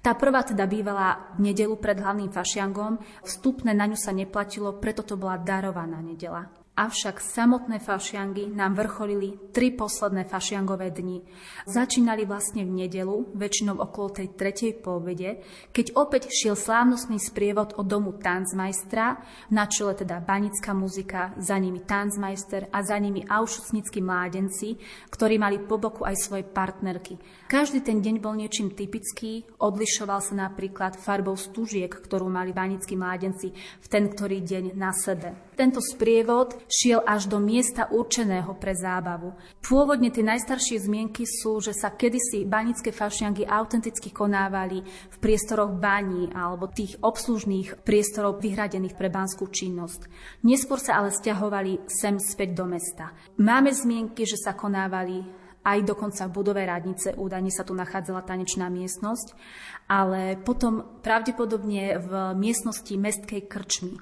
Tá 0.00 0.16
prvá 0.16 0.46
teda 0.46 0.64
bývala 0.64 1.36
v 1.36 1.52
nedelu 1.52 1.76
pred 1.76 2.00
hlavným 2.00 2.32
fašiangom, 2.32 3.00
vstupné 3.26 3.76
na 3.76 3.84
ňu 3.90 3.98
sa 3.98 4.16
neplatilo, 4.16 4.80
preto 4.80 5.04
to 5.04 5.20
bola 5.20 5.36
darovaná 5.36 6.00
nedela. 6.00 6.63
Avšak 6.74 7.22
samotné 7.22 7.78
fašiangy 7.78 8.50
nám 8.50 8.74
vrcholili 8.74 9.38
tri 9.54 9.70
posledné 9.70 10.26
fašiangové 10.26 10.90
dni. 10.90 11.22
Začínali 11.70 12.26
vlastne 12.26 12.66
v 12.66 12.82
nedelu, 12.82 13.30
väčšinou 13.30 13.78
okolo 13.78 14.18
tej 14.18 14.34
tretej 14.34 14.82
povede, 14.82 15.38
keď 15.70 15.94
opäť 15.94 16.34
šiel 16.34 16.58
slávnostný 16.58 17.22
sprievod 17.22 17.78
od 17.78 17.86
domu 17.86 18.18
tanzmajstra, 18.18 19.22
na 19.54 19.70
čele 19.70 19.94
teda 19.94 20.18
banická 20.18 20.74
muzika, 20.74 21.30
za 21.38 21.54
nimi 21.62 21.78
tanzmajster 21.78 22.66
a 22.74 22.82
za 22.82 22.98
nimi 22.98 23.22
aušucnickí 23.22 24.02
mládenci, 24.02 24.74
ktorí 25.14 25.38
mali 25.38 25.62
po 25.62 25.78
boku 25.78 26.02
aj 26.02 26.18
svoje 26.18 26.42
partnerky. 26.42 27.14
Každý 27.44 27.84
ten 27.84 28.00
deň 28.00 28.24
bol 28.24 28.40
niečím 28.40 28.72
typický, 28.72 29.44
odlišoval 29.60 30.24
sa 30.24 30.32
napríklad 30.48 30.96
farbou 30.96 31.36
stužiek, 31.36 31.92
ktorú 31.92 32.32
mali 32.32 32.56
banickí 32.56 32.96
mládenci 32.96 33.52
v 33.54 33.86
ten 33.86 34.08
ktorý 34.08 34.40
deň 34.40 34.64
na 34.72 34.96
sebe. 34.96 35.52
Tento 35.52 35.84
sprievod 35.84 36.56
šiel 36.72 37.04
až 37.04 37.28
do 37.28 37.36
miesta 37.36 37.92
určeného 37.92 38.56
pre 38.56 38.72
zábavu. 38.72 39.36
Pôvodne 39.60 40.08
tie 40.08 40.24
najstaršie 40.24 40.88
zmienky 40.88 41.28
sú, 41.28 41.60
že 41.60 41.76
sa 41.76 41.92
kedysi 41.92 42.48
banické 42.48 42.88
fašiangy 42.90 43.44
autenticky 43.44 44.08
konávali 44.08 44.80
v 45.12 45.16
priestoroch 45.20 45.76
baní 45.76 46.32
alebo 46.32 46.72
tých 46.72 46.96
obslužných 47.04 47.84
priestorov 47.84 48.40
vyhradených 48.40 48.96
pre 48.96 49.12
banskú 49.12 49.52
činnosť. 49.52 50.08
Neskôr 50.48 50.80
sa 50.80 50.96
ale 50.96 51.12
stiahovali 51.12 51.84
sem 51.92 52.16
späť 52.16 52.56
do 52.56 52.64
mesta. 52.64 53.12
Máme 53.36 53.68
zmienky, 53.68 54.24
že 54.24 54.40
sa 54.40 54.56
konávali 54.56 55.43
aj 55.64 55.78
dokonca 55.88 56.28
v 56.28 56.34
budove 56.36 56.62
radnice 56.62 57.16
údajne 57.16 57.48
sa 57.48 57.64
tu 57.64 57.72
nachádzala 57.72 58.22
tanečná 58.22 58.68
miestnosť, 58.68 59.32
ale 59.88 60.36
potom 60.36 61.00
pravdepodobne 61.00 61.98
v 61.98 62.12
miestnosti 62.36 62.92
mestskej 62.92 63.48
krčmy. 63.48 63.96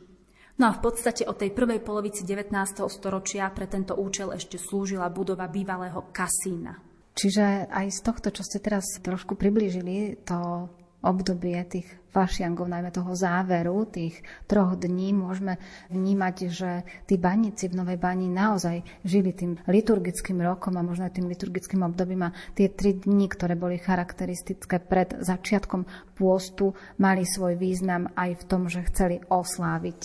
No 0.58 0.68
a 0.68 0.76
v 0.76 0.82
podstate 0.84 1.24
od 1.24 1.38
tej 1.38 1.54
prvej 1.54 1.80
polovici 1.80 2.26
19. 2.26 2.52
storočia 2.90 3.48
pre 3.54 3.70
tento 3.70 3.96
účel 3.96 4.34
ešte 4.34 4.60
slúžila 4.60 5.08
budova 5.08 5.48
bývalého 5.48 6.12
kasína. 6.12 6.76
Čiže 7.12 7.68
aj 7.70 7.86
z 7.92 8.00
tohto, 8.04 8.28
čo 8.34 8.42
ste 8.44 8.58
teraz 8.60 8.84
trošku 9.00 9.36
priblížili, 9.36 10.20
to 10.24 10.68
obdobie 11.04 11.56
tých 11.68 12.01
fašiangov, 12.12 12.68
najmä 12.68 12.92
toho 12.92 13.16
záveru, 13.16 13.88
tých 13.88 14.20
troch 14.44 14.76
dní, 14.76 15.16
môžeme 15.16 15.56
vnímať, 15.88 16.36
že 16.52 16.84
tí 17.08 17.16
baníci 17.16 17.72
v 17.72 17.80
Novej 17.80 17.98
Bani 17.98 18.28
naozaj 18.28 18.84
žili 19.02 19.32
tým 19.32 19.56
liturgickým 19.64 20.38
rokom 20.44 20.76
a 20.76 20.84
možno 20.84 21.08
aj 21.08 21.16
tým 21.16 21.26
liturgickým 21.32 21.80
obdobím 21.82 22.28
a 22.28 22.34
tie 22.52 22.68
tri 22.68 23.00
dni, 23.00 23.26
ktoré 23.32 23.56
boli 23.56 23.80
charakteristické 23.80 24.76
pred 24.78 25.16
začiatkom 25.24 26.14
pôstu, 26.14 26.76
mali 27.00 27.24
svoj 27.24 27.56
význam 27.56 28.12
aj 28.12 28.44
v 28.44 28.46
tom, 28.46 28.68
že 28.68 28.84
chceli 28.92 29.24
osláviť 29.32 30.00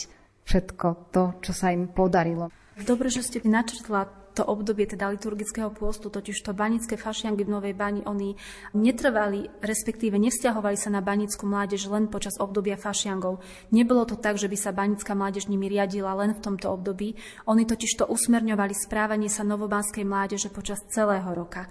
všetko 0.48 0.88
to, 1.12 1.24
čo 1.44 1.52
sa 1.52 1.76
im 1.76 1.92
podarilo. 1.92 2.48
Dobre, 2.78 3.12
že 3.12 3.26
ste 3.26 3.44
načrtla 3.44 4.06
to 4.38 4.46
obdobie 4.46 4.86
teda 4.86 5.10
liturgického 5.10 5.74
pôstu, 5.74 6.14
totiž 6.14 6.46
to 6.46 6.54
banické 6.54 6.94
fašiangy 6.94 7.42
v 7.42 7.50
Novej 7.50 7.74
Bani, 7.74 8.06
oni 8.06 8.38
netrvali, 8.78 9.50
respektíve 9.66 10.14
nevzťahovali 10.22 10.78
sa 10.78 10.94
na 10.94 11.02
banickú 11.02 11.50
mládež 11.50 11.90
len 11.90 12.06
počas 12.06 12.38
obdobia 12.38 12.78
fašiangov. 12.78 13.42
Nebolo 13.74 14.06
to 14.06 14.14
tak, 14.14 14.38
že 14.38 14.46
by 14.46 14.54
sa 14.54 14.70
banická 14.70 15.18
mládež 15.18 15.50
nimi 15.50 15.66
riadila 15.66 16.14
len 16.14 16.38
v 16.38 16.44
tomto 16.46 16.70
období. 16.70 17.18
Oni 17.50 17.66
totiž 17.66 17.98
to 17.98 18.06
usmerňovali 18.06 18.78
správanie 18.78 19.34
sa 19.34 19.42
novobanskej 19.42 20.06
mládeže 20.06 20.54
počas 20.54 20.86
celého 20.94 21.28
roka. 21.34 21.66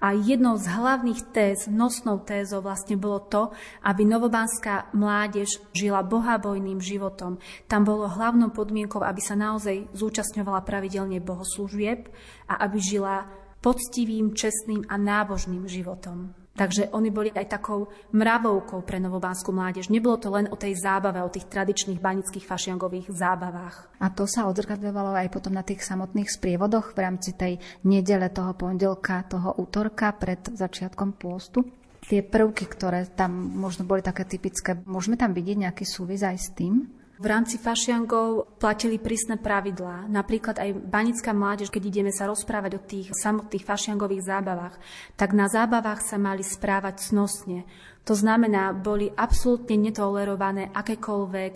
A 0.00 0.16
jednou 0.16 0.56
z 0.56 0.64
hlavných 0.64 1.28
téz, 1.28 1.68
nosnou 1.68 2.24
tézou 2.24 2.64
vlastne 2.64 2.96
bolo 2.96 3.20
to, 3.20 3.42
aby 3.84 4.08
novobanská 4.08 4.96
mládež 4.96 5.60
žila 5.76 6.00
bohabojným 6.00 6.80
životom. 6.80 7.36
Tam 7.68 7.84
bolo 7.84 8.08
hlavnou 8.08 8.48
podmienkou, 8.48 9.04
aby 9.04 9.20
sa 9.20 9.36
naozaj 9.36 9.92
zúčastňovala 9.92 10.64
pravidelne 10.64 11.20
bohoslúžieb 11.20 12.08
a 12.48 12.64
aby 12.64 12.80
žila 12.80 13.28
poctivým, 13.60 14.32
čestným 14.32 14.88
a 14.88 14.96
nábožným 14.96 15.68
životom. 15.68 16.39
Takže 16.50 16.90
oni 16.92 17.08
boli 17.14 17.30
aj 17.30 17.46
takou 17.56 17.88
mravoukou 18.10 18.82
pre 18.82 18.98
novobánsku 18.98 19.48
mládež. 19.54 19.88
Nebolo 19.88 20.18
to 20.18 20.28
len 20.34 20.50
o 20.50 20.58
tej 20.58 20.76
zábave, 20.76 21.22
o 21.22 21.30
tých 21.30 21.46
tradičných 21.46 22.02
banických 22.02 22.44
fašiangových 22.44 23.08
zábavách. 23.08 24.02
A 24.02 24.10
to 24.10 24.26
sa 24.26 24.50
odzrkadľovalo 24.50 25.14
aj 25.14 25.32
potom 25.32 25.54
na 25.54 25.62
tých 25.62 25.86
samotných 25.86 26.28
sprievodoch 26.28 26.92
v 26.92 26.98
rámci 27.00 27.38
tej 27.38 27.56
nedele 27.86 28.28
toho 28.28 28.52
pondelka, 28.58 29.24
toho 29.30 29.56
útorka 29.62 30.10
pred 30.12 30.42
začiatkom 30.52 31.16
pôstu? 31.16 31.64
Tie 32.04 32.26
prvky, 32.26 32.66
ktoré 32.66 33.06
tam 33.06 33.30
možno 33.54 33.86
boli 33.86 34.02
také 34.02 34.26
typické, 34.26 34.74
môžeme 34.84 35.14
tam 35.14 35.30
vidieť 35.30 35.70
nejaký 35.70 35.86
súvis 35.86 36.26
aj 36.26 36.36
s 36.36 36.48
tým? 36.52 36.99
V 37.20 37.28
rámci 37.28 37.60
fašiangov 37.60 38.56
platili 38.56 38.96
prísne 38.96 39.36
pravidlá. 39.36 40.08
Napríklad 40.08 40.56
aj 40.56 40.72
banická 40.88 41.36
mládež, 41.36 41.68
keď 41.68 41.92
ideme 41.92 42.08
sa 42.16 42.24
rozprávať 42.24 42.80
o 42.80 42.80
tých 42.80 43.12
samotných 43.12 43.60
fašiangových 43.60 44.24
zábavách, 44.24 44.80
tak 45.20 45.36
na 45.36 45.44
zábavách 45.44 46.00
sa 46.00 46.16
mali 46.16 46.40
správať 46.40 47.12
snosne. 47.12 47.68
To 48.08 48.16
znamená, 48.16 48.72
boli 48.72 49.12
absolútne 49.12 49.76
netolerované 49.76 50.72
akékoľvek 50.72 51.54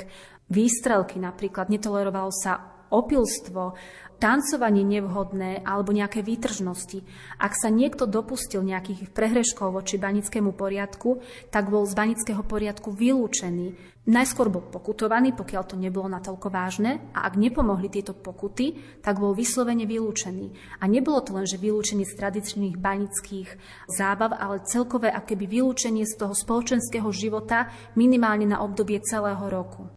výstrelky 0.53 1.17
napríklad, 1.17 1.73
netolerovalo 1.73 2.29
sa 2.29 2.85
opilstvo, 2.93 3.73
tancovanie 4.21 4.85
nevhodné 4.85 5.65
alebo 5.65 5.97
nejaké 5.97 6.21
výtržnosti. 6.21 7.03
Ak 7.41 7.57
sa 7.57 7.73
niekto 7.73 8.05
dopustil 8.05 8.61
nejakých 8.63 9.11
prehreškov 9.17 9.75
voči 9.75 9.97
banickému 9.97 10.53
poriadku, 10.53 11.25
tak 11.49 11.73
bol 11.73 11.89
z 11.89 11.97
banického 11.97 12.45
poriadku 12.45 12.93
vylúčený. 12.95 13.94
Najskôr 14.05 14.53
bol 14.53 14.69
pokutovaný, 14.69 15.33
pokiaľ 15.33 15.63
to 15.65 15.81
nebolo 15.81 16.05
natoľko 16.13 16.53
vážne 16.53 17.09
a 17.17 17.25
ak 17.25 17.41
nepomohli 17.41 17.89
tieto 17.89 18.13
pokuty, 18.13 19.01
tak 19.01 19.17
bol 19.17 19.33
vyslovene 19.33 19.89
vylúčený. 19.89 20.77
A 20.77 20.85
nebolo 20.85 21.25
to 21.25 21.33
len, 21.33 21.49
že 21.49 21.57
vylúčenie 21.57 22.05
z 22.05 22.13
tradičných 22.13 22.77
banických 22.77 23.57
zábav, 23.89 24.37
ale 24.37 24.61
celkové 24.69 25.09
akéby 25.09 25.49
vylúčenie 25.49 26.05
z 26.05 26.21
toho 26.21 26.37
spoločenského 26.37 27.09
života 27.17 27.73
minimálne 27.97 28.45
na 28.45 28.61
obdobie 28.61 29.01
celého 29.01 29.49
roku. 29.49 29.89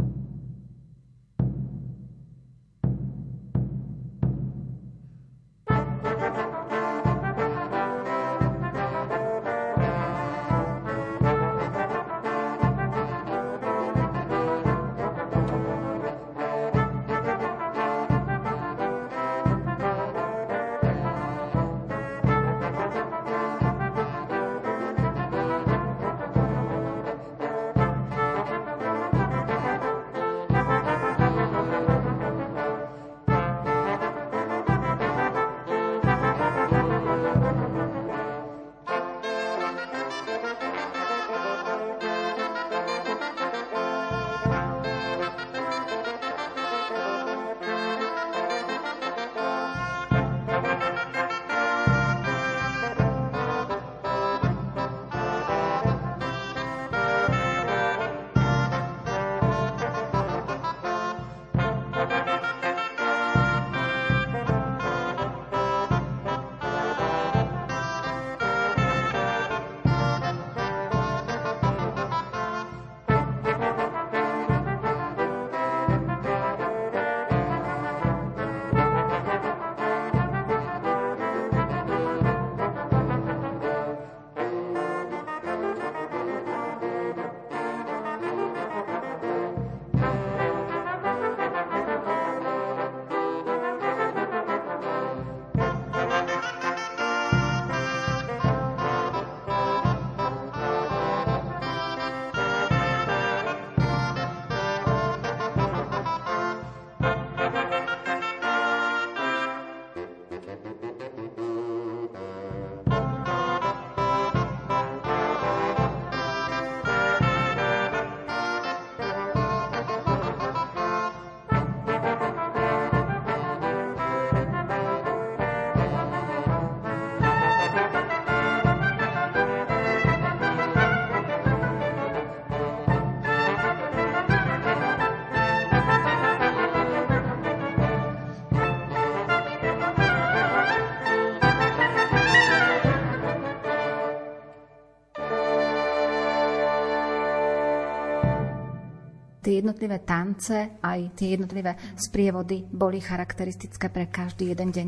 Jednotlivé 149.67 149.99
tance, 150.07 150.79
aj 150.79 151.11
tie 151.11 151.35
jednotlivé 151.35 151.75
sprievody 151.99 152.63
boli 152.63 153.03
charakteristické 153.03 153.91
pre 153.91 154.07
každý 154.07 154.55
jeden 154.55 154.71
deň? 154.71 154.87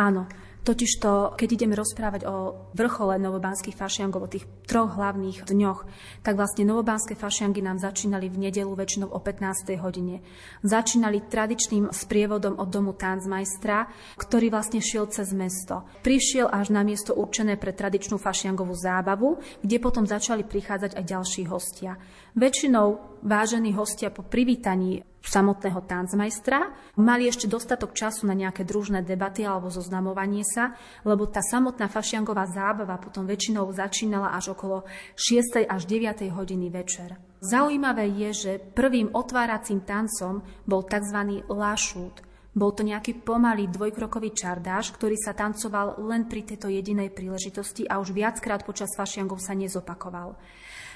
Áno, 0.00 0.24
Totižto, 0.70 1.34
keď 1.34 1.48
ideme 1.50 1.74
rozprávať 1.74 2.30
o 2.30 2.54
vrchole 2.78 3.18
novobánskych 3.18 3.74
fašiangov, 3.74 4.22
o 4.22 4.30
tých 4.30 4.46
troch 4.70 4.94
hlavných 4.94 5.42
dňoch, 5.42 5.82
tak 6.22 6.38
vlastne 6.38 6.62
novobánske 6.62 7.18
fašiangy 7.18 7.58
nám 7.58 7.82
začínali 7.82 8.30
v 8.30 8.46
nedelu 8.46 8.70
väčšinou 8.70 9.10
o 9.10 9.18
15. 9.18 9.66
hodine. 9.82 10.22
Začínali 10.62 11.26
tradičným 11.26 11.90
sprievodom 11.90 12.54
od 12.62 12.70
domu 12.70 12.94
Tanzmajstra, 12.94 13.90
ktorý 14.14 14.54
vlastne 14.54 14.78
šiel 14.78 15.10
cez 15.10 15.34
mesto. 15.34 15.82
Prišiel 16.06 16.46
až 16.46 16.70
na 16.70 16.86
miesto 16.86 17.18
určené 17.18 17.58
pre 17.58 17.74
tradičnú 17.74 18.22
fašiangovú 18.22 18.78
zábavu, 18.78 19.42
kde 19.66 19.82
potom 19.82 20.06
začali 20.06 20.46
prichádzať 20.46 20.94
aj 20.94 21.02
ďalší 21.02 21.50
hostia. 21.50 21.98
Väčšinou 22.38 23.18
vážení 23.26 23.74
hostia 23.74 24.14
po 24.14 24.22
privítaní 24.22 25.02
samotného 25.28 25.80
tancmajstra. 25.84 26.72
Mali 26.96 27.28
ešte 27.28 27.50
dostatok 27.50 27.92
času 27.92 28.24
na 28.24 28.32
nejaké 28.32 28.64
družné 28.64 29.04
debaty 29.04 29.44
alebo 29.44 29.68
zoznamovanie 29.68 30.46
sa, 30.46 30.76
lebo 31.04 31.28
tá 31.28 31.44
samotná 31.44 31.92
fašiangová 31.92 32.48
zábava 32.48 32.96
potom 32.96 33.28
väčšinou 33.28 33.68
začínala 33.74 34.32
až 34.32 34.56
okolo 34.56 34.88
6. 35.16 35.68
až 35.68 35.82
9. 35.84 36.30
hodiny 36.32 36.68
večer. 36.72 37.20
Zaujímavé 37.40 38.04
je, 38.12 38.30
že 38.32 38.52
prvým 38.60 39.16
otváracím 39.16 39.80
tancom 39.80 40.44
bol 40.68 40.84
tzv. 40.84 41.40
lašút. 41.48 42.28
Bol 42.50 42.74
to 42.74 42.82
nejaký 42.82 43.22
pomalý 43.22 43.70
dvojkrokový 43.70 44.34
čardáš, 44.34 44.90
ktorý 44.90 45.14
sa 45.14 45.38
tancoval 45.38 46.02
len 46.02 46.26
pri 46.26 46.42
tejto 46.42 46.66
jedinej 46.66 47.14
príležitosti 47.14 47.86
a 47.86 48.02
už 48.02 48.10
viackrát 48.10 48.66
počas 48.66 48.90
fašiangov 48.98 49.38
sa 49.38 49.54
nezopakoval. 49.54 50.34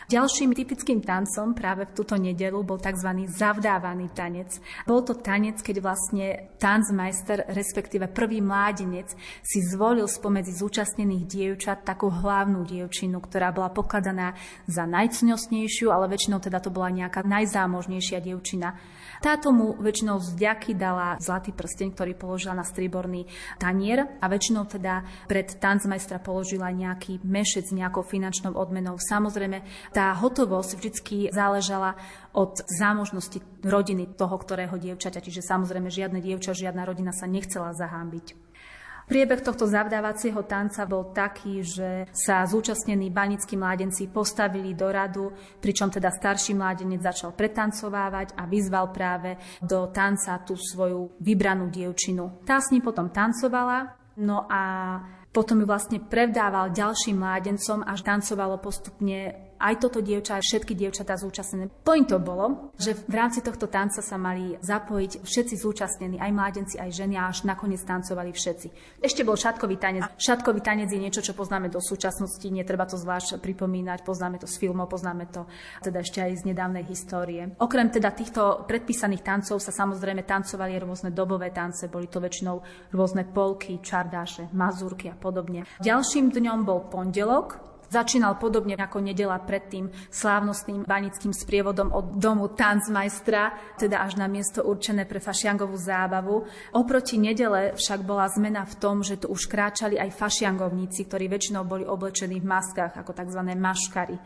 Ďalším 0.04 0.52
typickým 0.52 1.00
tancom 1.00 1.56
práve 1.56 1.88
v 1.88 1.94
túto 1.96 2.20
nedelu 2.20 2.60
bol 2.60 2.76
tzv. 2.76 3.24
zavdávaný 3.24 4.12
tanec. 4.12 4.60
Bol 4.84 5.00
to 5.00 5.16
tanec, 5.16 5.64
keď 5.64 5.80
vlastne 5.80 6.52
tancmeister, 6.60 7.48
respektíve 7.48 8.12
prvý 8.12 8.44
mládenec, 8.44 9.16
si 9.40 9.64
zvolil 9.64 10.04
spomedzi 10.04 10.52
zúčastnených 10.52 11.24
dievčat 11.24 11.88
takú 11.88 12.12
hlavnú 12.12 12.68
dievčinu, 12.68 13.16
ktorá 13.16 13.48
bola 13.48 13.72
pokladaná 13.72 14.36
za 14.68 14.84
najcnostnejšiu, 14.84 15.88
ale 15.88 16.12
väčšinou 16.12 16.36
teda 16.36 16.60
to 16.60 16.68
bola 16.68 16.92
nejaká 16.92 17.24
najzámožnejšia 17.24 18.20
dievčina. 18.20 18.76
Táto 19.24 19.56
mu 19.56 19.72
väčšinou 19.80 20.20
z 20.20 20.36
vďaky 20.36 20.76
dala 20.76 21.16
zlatý 21.16 21.56
prsteň, 21.56 21.96
ktorý 21.96 22.12
položila 22.12 22.60
na 22.60 22.60
striborný 22.60 23.24
tanier 23.56 24.20
a 24.20 24.28
väčšinou 24.28 24.68
teda 24.68 25.00
pred 25.24 25.48
tancmajstra 25.48 26.20
položila 26.20 26.68
nejaký 26.68 27.24
mešec 27.24 27.64
s 27.64 27.72
nejakou 27.72 28.04
finančnou 28.04 28.52
odmenou. 28.52 29.00
Samozrejme, 29.00 29.64
tá 29.96 30.12
hotovosť 30.12 30.70
vždy 30.76 31.32
záležala 31.32 31.96
od 32.36 32.60
zámožnosti 32.68 33.40
rodiny 33.64 34.12
toho, 34.12 34.36
ktorého 34.36 34.76
dievčaťa. 34.76 35.24
Čiže 35.24 35.40
samozrejme 35.40 35.88
žiadne 35.88 36.20
dievča, 36.20 36.52
žiadna 36.52 36.84
rodina 36.84 37.16
sa 37.16 37.24
nechcela 37.24 37.72
zahámbiť. 37.72 38.43
Priebeh 39.04 39.44
tohto 39.44 39.68
zavdávacieho 39.68 40.48
tanca 40.48 40.88
bol 40.88 41.12
taký, 41.12 41.60
že 41.60 42.08
sa 42.08 42.48
zúčastnení 42.48 43.12
banickí 43.12 43.52
mládenci 43.52 44.08
postavili 44.08 44.72
do 44.72 44.88
radu, 44.88 45.28
pričom 45.60 45.92
teda 45.92 46.08
starší 46.08 46.56
mládenec 46.56 47.04
začal 47.04 47.36
pretancovávať 47.36 48.32
a 48.32 48.48
vyzval 48.48 48.88
práve 48.96 49.36
do 49.60 49.92
tanca 49.92 50.40
tú 50.40 50.56
svoju 50.56 51.20
vybranú 51.20 51.68
dievčinu. 51.68 52.40
Tá 52.48 52.64
s 52.64 52.72
ním 52.72 52.80
potom 52.80 53.12
tancovala, 53.12 53.92
no 54.24 54.48
a 54.48 54.62
potom 55.34 55.60
ju 55.60 55.66
vlastne 55.66 55.98
prevdával 55.98 56.70
ďalším 56.70 57.18
mládencom, 57.18 57.82
až 57.84 58.06
tancovalo 58.06 58.56
postupne 58.62 59.43
aj 59.58 59.74
toto 59.80 60.04
dievča, 60.04 60.38
aj 60.38 60.44
všetky 60.44 60.72
dievčatá 60.74 61.14
zúčastnené. 61.16 61.70
Point 61.82 62.10
to 62.10 62.18
bolo, 62.18 62.74
že 62.78 62.94
v 62.94 63.14
rámci 63.14 63.40
tohto 63.40 63.70
tanca 63.70 64.02
sa 64.02 64.16
mali 64.18 64.58
zapojiť 64.60 65.22
všetci 65.24 65.54
zúčastnení, 65.60 66.16
aj 66.18 66.30
mládenci, 66.34 66.76
aj 66.78 66.90
ženy, 66.90 67.14
a 67.18 67.30
až 67.30 67.46
nakoniec 67.48 67.80
tancovali 67.82 68.34
všetci. 68.34 69.00
Ešte 69.00 69.22
bol 69.22 69.38
šatkový 69.38 69.76
tanec. 69.80 70.02
Šatkový 70.18 70.60
tanec 70.60 70.90
je 70.90 71.00
niečo, 71.00 71.24
čo 71.24 71.32
poznáme 71.36 71.70
do 71.70 71.80
súčasnosti, 71.80 72.44
netreba 72.48 72.84
to 72.84 72.98
zvlášť 73.00 73.40
pripomínať, 73.40 74.04
poznáme 74.04 74.40
to 74.40 74.46
z 74.46 74.56
filmov, 74.60 74.90
poznáme 74.90 75.26
to 75.30 75.46
teda 75.82 76.00
ešte 76.00 76.18
aj 76.22 76.32
z 76.40 76.42
nedávnej 76.54 76.84
histórie. 76.86 77.56
Okrem 77.58 77.90
teda 77.90 78.12
týchto 78.12 78.64
predpísaných 78.68 79.24
tancov 79.24 79.60
sa 79.60 79.72
samozrejme 79.72 80.24
tancovali 80.24 80.76
rôzne 80.80 81.10
dobové 81.10 81.50
tance, 81.50 81.88
boli 81.88 82.06
to 82.06 82.20
väčšinou 82.20 82.60
rôzne 82.92 83.26
polky, 83.28 83.80
čardáše, 83.80 84.52
mazurky 84.52 85.10
a 85.10 85.16
podobne. 85.16 85.66
Ďalším 85.82 86.30
dňom 86.30 86.60
bol 86.64 86.86
pondelok, 86.88 87.73
Začínal 87.94 88.42
podobne 88.42 88.74
ako 88.74 88.98
nedela 88.98 89.38
predtým 89.38 89.86
slávnostným 90.10 90.82
banickým 90.82 91.30
sprievodom 91.30 91.94
od 91.94 92.18
domu 92.18 92.50
Tanzmajstra, 92.50 93.78
teda 93.78 94.02
až 94.02 94.18
na 94.18 94.26
miesto 94.26 94.66
určené 94.66 95.06
pre 95.06 95.22
fašiangovú 95.22 95.78
zábavu. 95.78 96.42
Oproti 96.74 97.22
nedele 97.22 97.78
však 97.78 98.02
bola 98.02 98.26
zmena 98.34 98.66
v 98.66 98.74
tom, 98.82 99.06
že 99.06 99.22
tu 99.22 99.30
už 99.30 99.46
kráčali 99.46 99.94
aj 99.94 100.10
fašiangovníci, 100.10 101.06
ktorí 101.06 101.30
väčšinou 101.30 101.62
boli 101.62 101.86
oblečení 101.86 102.42
v 102.42 102.50
maskách 102.50 102.98
ako 102.98 103.14
tzv. 103.14 103.40
maškary. 103.54 104.18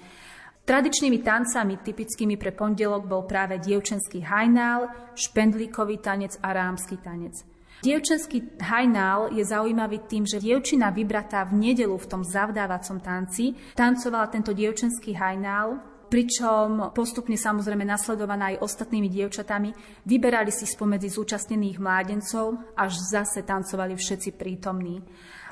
Tradičnými 0.65 1.21
tancami 1.21 1.77
typickými 1.85 2.41
pre 2.41 2.57
pondelok 2.57 3.05
bol 3.05 3.29
práve 3.29 3.61
dievčenský 3.61 4.25
hajnál, 4.25 5.13
špendlíkový 5.13 6.01
tanec 6.01 6.41
a 6.41 6.57
rámsky 6.57 6.97
tanec. 7.05 7.58
Dievčenský 7.79 8.59
hajnál 8.59 9.31
je 9.31 9.47
zaujímavý 9.47 10.11
tým, 10.11 10.27
že 10.27 10.43
dievčina 10.43 10.91
vybratá 10.91 11.47
v 11.47 11.63
nedelu 11.63 11.95
v 11.95 12.11
tom 12.11 12.27
zavdávacom 12.27 12.99
tanci 12.99 13.55
tancovala 13.79 14.27
tento 14.35 14.51
dievčenský 14.51 15.15
hajnál, 15.15 15.79
pričom 16.11 16.91
postupne 16.91 17.39
samozrejme 17.39 17.87
nasledovaná 17.87 18.51
aj 18.57 18.67
ostatnými 18.67 19.07
dievčatami, 19.07 19.71
vyberali 20.03 20.51
si 20.51 20.67
spomedzi 20.67 21.07
zúčastnených 21.07 21.79
mládencov, 21.79 22.75
až 22.75 22.99
zase 22.99 23.47
tancovali 23.47 23.95
všetci 23.95 24.35
prítomní. 24.35 24.99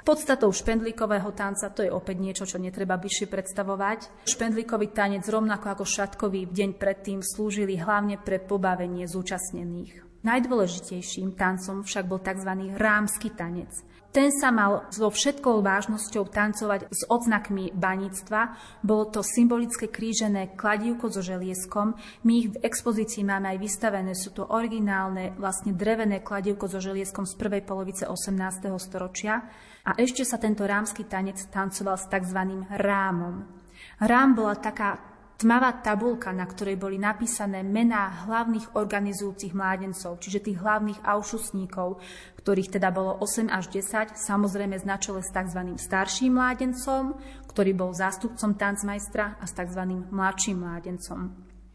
Podstatou 0.02 0.50
špendlíkového 0.50 1.30
tanca 1.30 1.70
to 1.70 1.82
je 1.82 1.90
opäť 1.90 2.16
niečo, 2.18 2.44
čo 2.46 2.62
netreba 2.62 2.98
bližšie 2.98 3.26
predstavovať. 3.30 4.26
Špendlíkový 4.26 4.90
tanec 4.94 5.26
rovnako 5.26 5.66
ako 5.78 5.84
šatkový 5.86 6.46
v 6.46 6.54
deň 6.54 6.70
predtým 6.78 7.22
slúžili 7.22 7.78
hlavne 7.78 8.18
pre 8.18 8.38
pobavenie 8.38 9.06
zúčastnených. 9.10 10.05
Najdôležitejším 10.26 11.38
tancom 11.38 11.86
však 11.86 12.04
bol 12.10 12.18
tzv. 12.18 12.50
rámsky 12.74 13.30
tanec. 13.30 13.70
Ten 14.10 14.32
sa 14.32 14.50
mal 14.50 14.88
so 14.90 15.06
všetkou 15.12 15.60
vážnosťou 15.60 16.26
tancovať 16.32 16.88
s 16.88 17.04
odznakmi 17.06 17.70
baníctva. 17.76 18.56
Bolo 18.80 19.12
to 19.12 19.20
symbolické 19.20 19.86
krížené 19.92 20.56
kladívko 20.56 21.12
so 21.12 21.20
želieskom. 21.22 21.94
My 22.24 22.32
ich 22.42 22.48
v 22.48 22.64
expozícii 22.64 23.22
máme 23.22 23.54
aj 23.54 23.58
vystavené. 23.60 24.16
Sú 24.16 24.32
to 24.32 24.48
originálne, 24.50 25.36
vlastne 25.36 25.76
drevené 25.76 26.24
kladívko 26.24 26.66
so 26.66 26.80
želieskom 26.80 27.28
z 27.28 27.36
prvej 27.36 27.62
polovice 27.62 28.08
18. 28.08 28.72
storočia. 28.80 29.46
A 29.84 29.94
ešte 30.00 30.24
sa 30.24 30.40
tento 30.40 30.64
rámsky 30.64 31.04
tanec 31.04 31.38
tancoval 31.52 32.00
s 32.00 32.08
tzv. 32.08 32.40
rámom. 32.72 33.46
Rám 34.00 34.30
bola 34.32 34.56
taká 34.56 35.15
tmavá 35.36 35.72
tabulka, 35.84 36.32
na 36.32 36.48
ktorej 36.48 36.80
boli 36.80 36.96
napísané 36.96 37.60
mená 37.60 38.28
hlavných 38.28 38.72
organizujúcich 38.72 39.52
mládencov, 39.52 40.16
čiže 40.20 40.48
tých 40.48 40.58
hlavných 40.60 41.04
aušusníkov, 41.04 42.00
ktorých 42.40 42.80
teda 42.80 42.88
bolo 42.88 43.20
8 43.20 43.52
až 43.52 43.68
10, 43.68 44.16
samozrejme 44.16 44.80
značile 44.80 45.20
s 45.20 45.28
tzv. 45.28 45.60
starším 45.76 46.40
mládencom, 46.40 47.16
ktorý 47.52 47.72
bol 47.76 47.92
zástupcom 47.92 48.56
tancmajstra 48.56 49.36
a 49.36 49.44
s 49.44 49.52
tzv. 49.52 49.82
mladším 50.08 50.56
mládencom. 50.56 51.20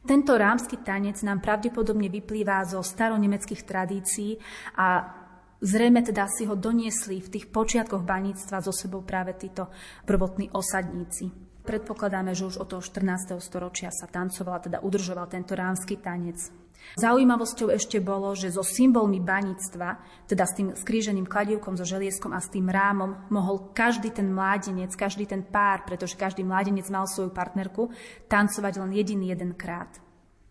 Tento 0.01 0.33
rámsky 0.33 0.81
tanec 0.81 1.21
nám 1.21 1.45
pravdepodobne 1.45 2.09
vyplýva 2.09 2.65
zo 2.65 2.81
staronemeckých 2.81 3.61
tradícií 3.63 4.41
a 4.77 5.17
Zrejme 5.61 6.01
teda 6.01 6.25
si 6.25 6.49
ho 6.49 6.57
doniesli 6.57 7.21
v 7.21 7.37
tých 7.37 7.53
počiatkoch 7.53 8.01
baníctva 8.01 8.65
so 8.65 8.73
sebou 8.73 9.05
práve 9.05 9.37
títo 9.37 9.69
prvotní 10.09 10.49
osadníci. 10.49 11.50
Predpokladáme, 11.61 12.33
že 12.33 12.49
už 12.49 12.57
od 12.57 12.67
toho 12.73 12.81
14. 12.81 13.37
storočia 13.37 13.93
sa 13.93 14.09
tancovala, 14.09 14.65
teda 14.65 14.77
udržoval 14.81 15.29
tento 15.29 15.53
rámsky 15.53 16.01
tanec. 16.01 16.61
Zaujímavosťou 16.97 17.69
ešte 17.71 18.01
bolo, 18.01 18.33
že 18.33 18.49
so 18.49 18.65
symbolmi 18.65 19.21
baníctva, 19.21 20.01
teda 20.25 20.43
s 20.43 20.57
tým 20.57 20.67
skríženým 20.73 21.29
kladivkom, 21.29 21.77
so 21.77 21.85
želieskom 21.85 22.33
a 22.33 22.41
s 22.41 22.49
tým 22.49 22.67
rámom, 22.67 23.29
mohol 23.29 23.71
každý 23.71 24.09
ten 24.09 24.33
mládenec, 24.33 24.91
každý 24.97 25.29
ten 25.29 25.45
pár, 25.45 25.85
pretože 25.85 26.17
každý 26.17 26.41
mládenec 26.41 26.89
mal 26.89 27.05
svoju 27.05 27.29
partnerku, 27.29 27.93
tancovať 28.25 28.73
len 28.81 28.91
jediný 28.97 29.29
jeden 29.29 29.53
krát. 29.53 30.01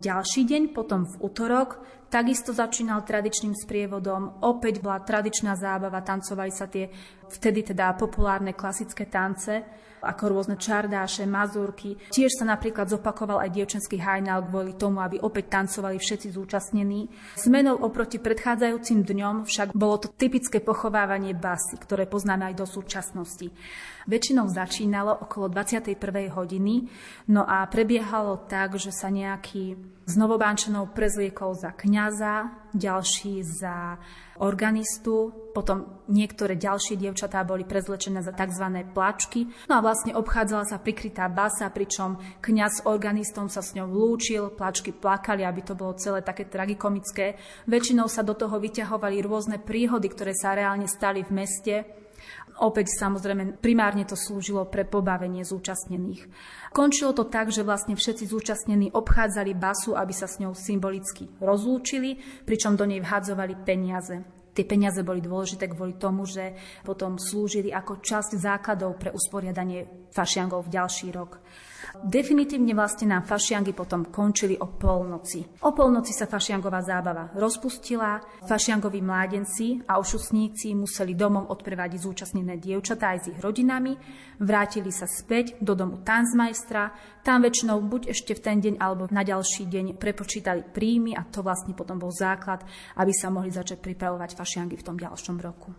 Ďalší 0.00 0.48
deň, 0.48 0.62
potom 0.72 1.04
v 1.04 1.18
útorok, 1.20 1.84
takisto 2.08 2.56
začínal 2.56 3.04
tradičným 3.04 3.52
sprievodom. 3.52 4.40
Opäť 4.40 4.80
bola 4.80 5.04
tradičná 5.04 5.52
zábava, 5.60 6.00
tancovali 6.00 6.48
sa 6.48 6.64
tie 6.72 6.88
vtedy 7.28 7.74
teda 7.74 7.92
populárne 8.00 8.56
klasické 8.56 9.04
tance 9.12 9.60
ako 10.00 10.24
rôzne 10.32 10.56
čardáše, 10.56 11.28
mazurky. 11.28 11.96
Tiež 12.10 12.40
sa 12.40 12.44
napríklad 12.48 12.88
zopakoval 12.88 13.44
aj 13.44 13.50
dievčenský 13.52 14.00
hajnal 14.00 14.48
kvôli 14.48 14.74
tomu, 14.74 15.04
aby 15.04 15.20
opäť 15.20 15.52
tancovali 15.52 16.00
všetci 16.00 16.34
zúčastnení. 16.34 17.12
Zmenou 17.36 17.78
oproti 17.80 18.16
predchádzajúcim 18.18 19.04
dňom 19.04 19.44
však 19.44 19.76
bolo 19.76 20.00
to 20.00 20.08
typické 20.12 20.58
pochovávanie 20.58 21.36
basy, 21.36 21.76
ktoré 21.76 22.08
poznáme 22.08 22.52
aj 22.52 22.54
do 22.56 22.66
súčasnosti. 22.66 23.52
Väčšinou 24.10 24.50
začínalo 24.50 25.22
okolo 25.22 25.46
21. 25.46 25.94
hodiny, 26.34 26.90
no 27.30 27.46
a 27.46 27.62
prebiehalo 27.70 28.42
tak, 28.50 28.74
že 28.74 28.90
sa 28.90 29.06
nejaký 29.06 29.78
z 30.10 30.14
Novobánčanov 30.18 30.90
prezliekol 30.90 31.54
za 31.54 31.70
kňaza, 31.70 32.50
ďalší 32.74 33.46
za 33.46 34.02
organistu, 34.42 35.30
potom 35.54 36.02
niektoré 36.10 36.58
ďalšie 36.58 36.98
dievčatá 36.98 37.46
boli 37.46 37.62
prezlečené 37.62 38.18
za 38.18 38.34
tzv. 38.34 38.66
plačky. 38.90 39.46
No 39.70 39.78
a 39.78 39.84
vlastne 39.84 40.18
obchádzala 40.18 40.66
sa 40.66 40.82
prikrytá 40.82 41.30
basa, 41.30 41.70
pričom 41.70 42.18
kňaz 42.42 42.82
s 42.82 42.84
organistom 42.90 43.46
sa 43.46 43.62
s 43.62 43.78
ňou 43.78 43.86
lúčil, 43.86 44.50
plačky 44.50 44.90
plakali, 44.90 45.46
aby 45.46 45.62
to 45.62 45.78
bolo 45.78 45.94
celé 45.94 46.26
také 46.26 46.50
tragikomické. 46.50 47.38
Väčšinou 47.70 48.10
sa 48.10 48.26
do 48.26 48.34
toho 48.34 48.58
vyťahovali 48.58 49.22
rôzne 49.22 49.62
príhody, 49.62 50.10
ktoré 50.10 50.34
sa 50.34 50.58
reálne 50.58 50.90
stali 50.90 51.22
v 51.22 51.30
meste. 51.30 51.74
Opäť 52.60 52.92
samozrejme 52.92 53.56
primárne 53.56 54.04
to 54.04 54.12
slúžilo 54.12 54.68
pre 54.68 54.84
pobavenie 54.84 55.48
zúčastnených. 55.48 56.28
Končilo 56.76 57.16
to 57.16 57.24
tak, 57.24 57.48
že 57.48 57.64
vlastne 57.64 57.96
všetci 57.96 58.28
zúčastnení 58.28 58.92
obchádzali 58.92 59.56
basu, 59.56 59.96
aby 59.96 60.12
sa 60.12 60.28
s 60.28 60.36
ňou 60.44 60.52
symbolicky 60.52 61.32
rozlúčili, 61.40 62.20
pričom 62.44 62.76
do 62.76 62.84
nej 62.84 63.00
vhadzovali 63.00 63.56
peniaze. 63.64 64.20
Tie 64.52 64.68
peniaze 64.68 65.00
boli 65.00 65.24
dôležité 65.24 65.72
kvôli 65.72 65.96
tomu, 65.96 66.28
že 66.28 66.52
potom 66.84 67.16
slúžili 67.16 67.72
ako 67.72 68.04
časť 68.04 68.36
základov 68.36 69.00
pre 69.00 69.08
usporiadanie 69.08 70.12
fašiangov 70.12 70.68
v 70.68 70.74
ďalší 70.76 71.16
rok. 71.16 71.40
Definitívne 72.00 72.72
vlastne 72.72 73.12
nám 73.12 73.28
fašiangy 73.28 73.76
potom 73.76 74.08
končili 74.08 74.56
o 74.56 74.72
polnoci. 74.72 75.44
O 75.68 75.76
polnoci 75.76 76.16
sa 76.16 76.24
fašiangová 76.24 76.80
zábava 76.80 77.28
rozpustila, 77.36 78.24
fašiangoví 78.48 79.04
mládenci 79.04 79.84
a 79.84 80.00
ošusníci 80.00 80.72
museli 80.72 81.12
domov 81.12 81.52
odprevadiť 81.52 82.00
zúčastnené 82.00 82.56
dievčatá 82.56 83.12
aj 83.12 83.18
s 83.20 83.26
ich 83.36 83.38
rodinami, 83.44 84.00
vrátili 84.40 84.88
sa 84.88 85.04
späť 85.04 85.60
do 85.60 85.76
domu 85.76 86.00
tanzmajstra, 86.00 86.96
tam 87.20 87.44
väčšinou 87.44 87.84
buď 87.84 88.16
ešte 88.16 88.32
v 88.32 88.40
ten 88.40 88.58
deň 88.64 88.74
alebo 88.80 89.04
na 89.12 89.20
ďalší 89.20 89.68
deň 89.68 90.00
prepočítali 90.00 90.64
príjmy 90.64 91.12
a 91.12 91.28
to 91.28 91.44
vlastne 91.44 91.76
potom 91.76 92.00
bol 92.00 92.08
základ, 92.08 92.64
aby 92.96 93.12
sa 93.12 93.28
mohli 93.28 93.52
začať 93.52 93.76
pripravovať 93.76 94.40
fašiangy 94.40 94.80
v 94.80 94.86
tom 94.88 94.96
ďalšom 94.96 95.36
roku. 95.36 95.76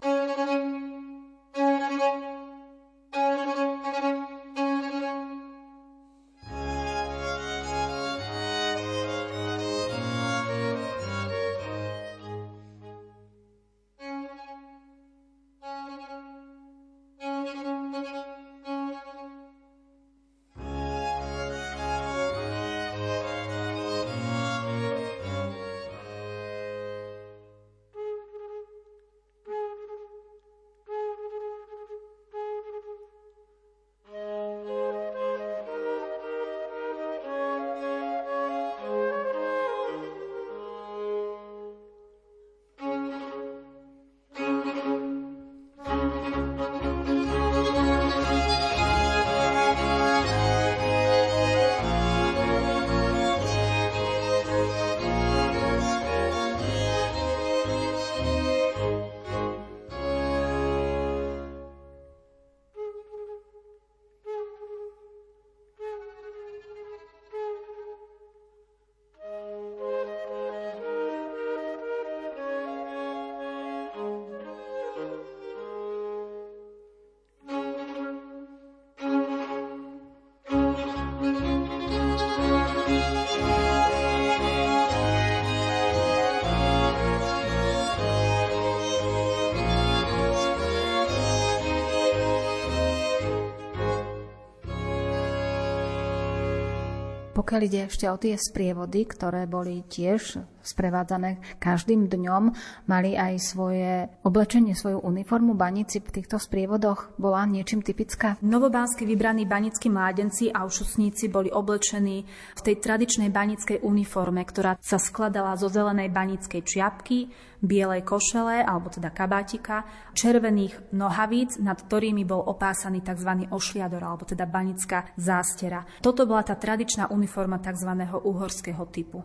Pokiaľ 97.52 97.68
ide 97.68 97.92
ešte 97.92 98.08
o 98.08 98.16
tie 98.16 98.40
sprievody, 98.40 99.04
ktoré 99.04 99.44
boli 99.44 99.84
tiež 99.84 100.40
sprevádzané 100.64 101.60
každým 101.60 102.08
dňom, 102.08 102.56
mali 102.88 103.20
aj 103.20 103.34
svoje 103.44 104.08
oblečenie, 104.24 104.72
svoju 104.72 105.04
uniformu. 105.04 105.52
Baníci 105.52 106.00
v 106.00 106.16
týchto 106.16 106.40
sprievodoch 106.40 107.12
bola 107.20 107.44
niečím 107.44 107.84
typická? 107.84 108.40
Novobánsky 108.40 109.04
vybraní 109.04 109.44
banickí 109.44 109.92
mládenci 109.92 110.48
a 110.48 110.64
ušusníci 110.64 111.28
boli 111.28 111.52
oblečení 111.52 112.24
v 112.56 112.62
tej 112.64 112.80
tradičnej 112.80 113.28
banickej 113.28 113.84
uniforme, 113.84 114.48
ktorá 114.48 114.80
sa 114.80 114.96
skladala 114.96 115.60
zo 115.60 115.68
zelenej 115.68 116.08
banickej 116.08 116.64
čiapky, 116.64 117.28
bielej 117.62 118.02
košele, 118.02 118.66
alebo 118.66 118.90
teda 118.90 119.14
kabátika, 119.14 119.86
červených 120.18 120.92
nohavíc, 120.98 121.62
nad 121.62 121.78
ktorými 121.78 122.26
bol 122.26 122.42
opásaný 122.42 123.06
tzv. 123.06 123.48
ošliador, 123.54 124.02
alebo 124.02 124.26
teda 124.26 124.50
banická 124.50 125.14
zástera. 125.16 125.86
Toto 126.02 126.26
bola 126.26 126.42
tá 126.42 126.58
tradičná 126.58 127.14
uniforma 127.14 127.62
tzv. 127.62 127.92
uhorského 128.26 128.84
typu. 128.90 129.22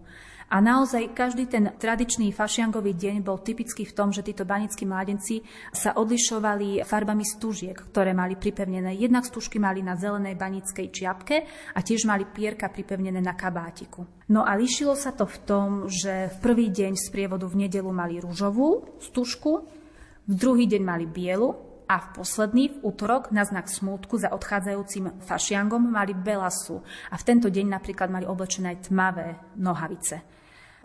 A 0.46 0.62
naozaj 0.62 1.10
každý 1.10 1.50
ten 1.50 1.74
tradičný 1.74 2.30
fašiangový 2.30 2.94
deň 2.94 3.18
bol 3.18 3.42
typický 3.42 3.82
v 3.82 3.96
tom, 3.98 4.14
že 4.14 4.22
títo 4.22 4.46
banickí 4.46 4.86
mládenci 4.86 5.42
sa 5.74 5.98
odlišovali 5.98 6.86
farbami 6.86 7.26
stúžiek, 7.26 7.74
ktoré 7.74 8.14
mali 8.14 8.38
pripevnené. 8.38 8.94
Jednak 8.94 9.26
stúžky 9.26 9.58
mali 9.58 9.82
na 9.82 9.98
zelenej 9.98 10.38
banickej 10.38 10.86
čiapke 10.94 11.36
a 11.74 11.82
tiež 11.82 12.06
mali 12.06 12.30
pierka 12.30 12.70
pripevnené 12.70 13.18
na 13.18 13.34
kabátiku. 13.34 14.06
No 14.30 14.46
a 14.46 14.54
líšilo 14.54 14.94
sa 14.94 15.10
to 15.10 15.26
v 15.26 15.38
tom, 15.42 15.68
že 15.90 16.30
v 16.30 16.36
prvý 16.38 16.70
deň 16.70 16.94
z 16.94 17.06
prievodu 17.10 17.50
v 17.50 17.66
nedelu 17.66 17.90
mali 17.90 18.22
rúžovú 18.22 19.02
stúžku, 19.02 19.66
v 20.30 20.34
druhý 20.34 20.70
deň 20.70 20.82
mali 20.86 21.10
bielu 21.10 21.58
a 21.90 21.98
v 22.02 22.22
posledný, 22.22 22.70
v 22.70 22.76
útorok, 22.86 23.34
na 23.34 23.42
znak 23.42 23.66
smútku 23.66 24.18
za 24.18 24.30
odchádzajúcim 24.30 25.26
fašiangom 25.26 25.82
mali 25.90 26.14
belasu 26.14 26.82
a 27.10 27.18
v 27.18 27.26
tento 27.26 27.50
deň 27.50 27.66
napríklad 27.66 28.10
mali 28.10 28.26
oblečené 28.26 28.78
aj 28.78 28.90
tmavé 28.90 29.26
nohavice. 29.58 30.35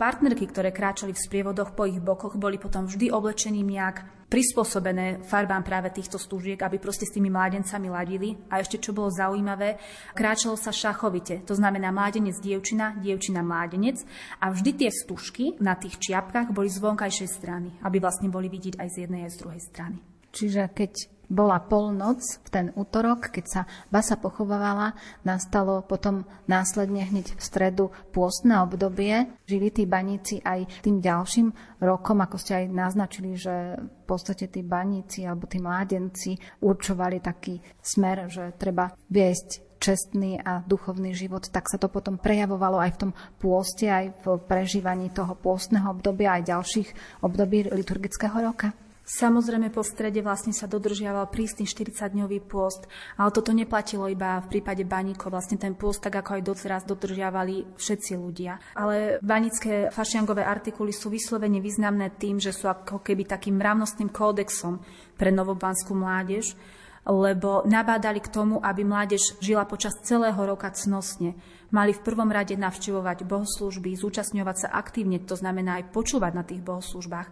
Partnerky, 0.02 0.49
ktoré 0.49 0.74
kráčali 0.74 1.14
v 1.14 1.22
sprievodoch 1.22 1.78
po 1.78 1.86
ich 1.86 2.02
bokoch, 2.02 2.34
boli 2.34 2.58
potom 2.58 2.89
vždy 2.89 3.14
oblečení 3.14 3.62
nejak 3.62 4.26
prispôsobené 4.34 5.22
farbám 5.22 5.62
práve 5.62 5.93
týchto 5.93 6.18
stúžiek, 6.18 6.58
aby 6.58 6.82
proste 6.82 7.06
s 7.06 7.14
tými 7.14 7.30
mládencami 7.30 7.86
ladili. 7.86 8.34
A 8.49 8.66
ešte 8.66 8.82
čo 8.82 8.97
bolo 8.97 9.14
zaujímavé, 9.14 9.78
kráčalo 10.18 10.58
sa 10.58 10.74
šachovite. 10.74 11.45
To 11.45 11.54
znamená 11.54 11.93
mládenec, 11.93 12.34
dievčina, 12.41 12.97
dievčina, 12.97 13.45
mládenec. 13.45 14.02
A 14.41 14.49
vždy 14.49 14.74
tie 14.74 14.89
stužky 14.89 15.62
na 15.62 15.78
tých 15.78 16.02
čiapkách 16.02 16.49
boli 16.49 16.74
z 16.74 16.82
vonkajšej 16.82 17.30
strany, 17.30 17.70
aby 17.86 18.02
vlastne 18.02 18.34
boli 18.34 18.49
vidieť 18.49 18.82
aj 18.82 18.88
z 18.89 18.95
jednej 19.06 19.30
aj 19.30 19.38
z 19.38 19.39
druhej 19.45 19.62
strany. 19.62 19.97
Čiže 20.34 20.66
keď 20.74 20.91
bola 21.32 21.64
polnoc 21.64 22.20
v 22.44 22.48
ten 22.52 22.66
útorok, 22.76 23.32
keď 23.32 23.46
sa 23.48 23.62
basa 23.88 24.20
pochovávala, 24.20 24.92
nastalo 25.24 25.80
potom 25.80 26.28
následne 26.52 27.08
hneď 27.08 27.40
v 27.40 27.42
stredu 27.42 27.96
pôstne 28.12 28.60
obdobie. 28.60 29.32
Žili 29.48 29.72
tí 29.72 29.88
baníci 29.88 30.44
aj 30.44 30.84
tým 30.84 31.00
ďalším 31.00 31.80
rokom, 31.80 32.20
ako 32.20 32.36
ste 32.36 32.62
aj 32.62 32.66
naznačili, 32.68 33.40
že 33.40 33.80
v 33.80 34.04
podstate 34.04 34.52
tí 34.52 34.60
baníci 34.60 35.24
alebo 35.24 35.48
tí 35.48 35.64
mládenci 35.64 36.36
určovali 36.60 37.24
taký 37.24 37.64
smer, 37.80 38.28
že 38.28 38.52
treba 38.60 38.92
viesť 39.08 39.72
čestný 39.82 40.38
a 40.38 40.62
duchovný 40.62 41.18
život, 41.18 41.50
tak 41.50 41.66
sa 41.66 41.82
to 41.82 41.90
potom 41.90 42.22
prejavovalo 42.22 42.78
aj 42.78 42.92
v 42.94 43.00
tom 43.02 43.12
pôste, 43.42 43.90
aj 43.90 44.14
v 44.22 44.38
prežívaní 44.46 45.10
toho 45.10 45.34
pôstneho 45.34 45.90
obdobia, 45.90 46.38
aj 46.38 46.54
ďalších 46.54 46.90
období 47.26 47.66
liturgického 47.74 48.38
roka? 48.46 48.78
Samozrejme 49.12 49.76
po 49.76 49.84
strede 49.84 50.24
vlastne 50.24 50.55
sa 50.55 50.72
dodržiaval 50.72 51.28
prísny 51.28 51.68
40-dňový 51.68 52.47
pôst, 52.47 52.88
ale 53.20 53.36
toto 53.36 53.51
neplatilo 53.51 54.07
iba 54.07 54.39
v 54.39 54.47
prípade 54.47 54.88
baníkov. 54.88 55.36
Vlastne 55.36 55.59
ten 55.59 55.76
pôst, 55.76 55.99
tak 55.99 56.16
ako 56.16 56.39
aj 56.39 56.47
doteraz, 56.47 56.82
dodržiavali 56.88 57.76
všetci 57.76 58.16
ľudia. 58.16 58.64
Ale 58.72 59.20
banické 59.20 59.91
fašiangové 59.91 60.47
artikuly 60.47 60.95
sú 60.95 61.12
vyslovene 61.12 61.59
významné 61.59 62.16
tým, 62.16 62.39
že 62.39 62.55
sú 62.55 62.72
ako 62.72 63.03
keby 63.03 63.28
takým 63.28 63.59
mravnostným 63.59 64.16
kódexom 64.16 64.80
pre 65.20 65.28
novobanskú 65.28 65.91
mládež, 65.91 66.55
lebo 67.03 67.68
nabádali 67.68 68.24
k 68.24 68.32
tomu, 68.32 68.64
aby 68.64 68.88
mládež 68.88 69.43
žila 69.43 69.68
počas 69.68 69.91
celého 70.07 70.39
roka 70.39 70.72
cnosne 70.72 71.36
mali 71.72 71.95
v 71.95 72.03
prvom 72.03 72.30
rade 72.30 72.53
navštevovať 72.53 73.24
bohoslužby, 73.26 73.95
zúčastňovať 73.95 74.67
sa 74.67 74.69
aktívne, 74.76 75.17
to 75.24 75.39
znamená 75.39 75.80
aj 75.82 75.95
počúvať 75.95 76.32
na 76.36 76.43
tých 76.43 76.61
bohoslužbách. 76.61 77.28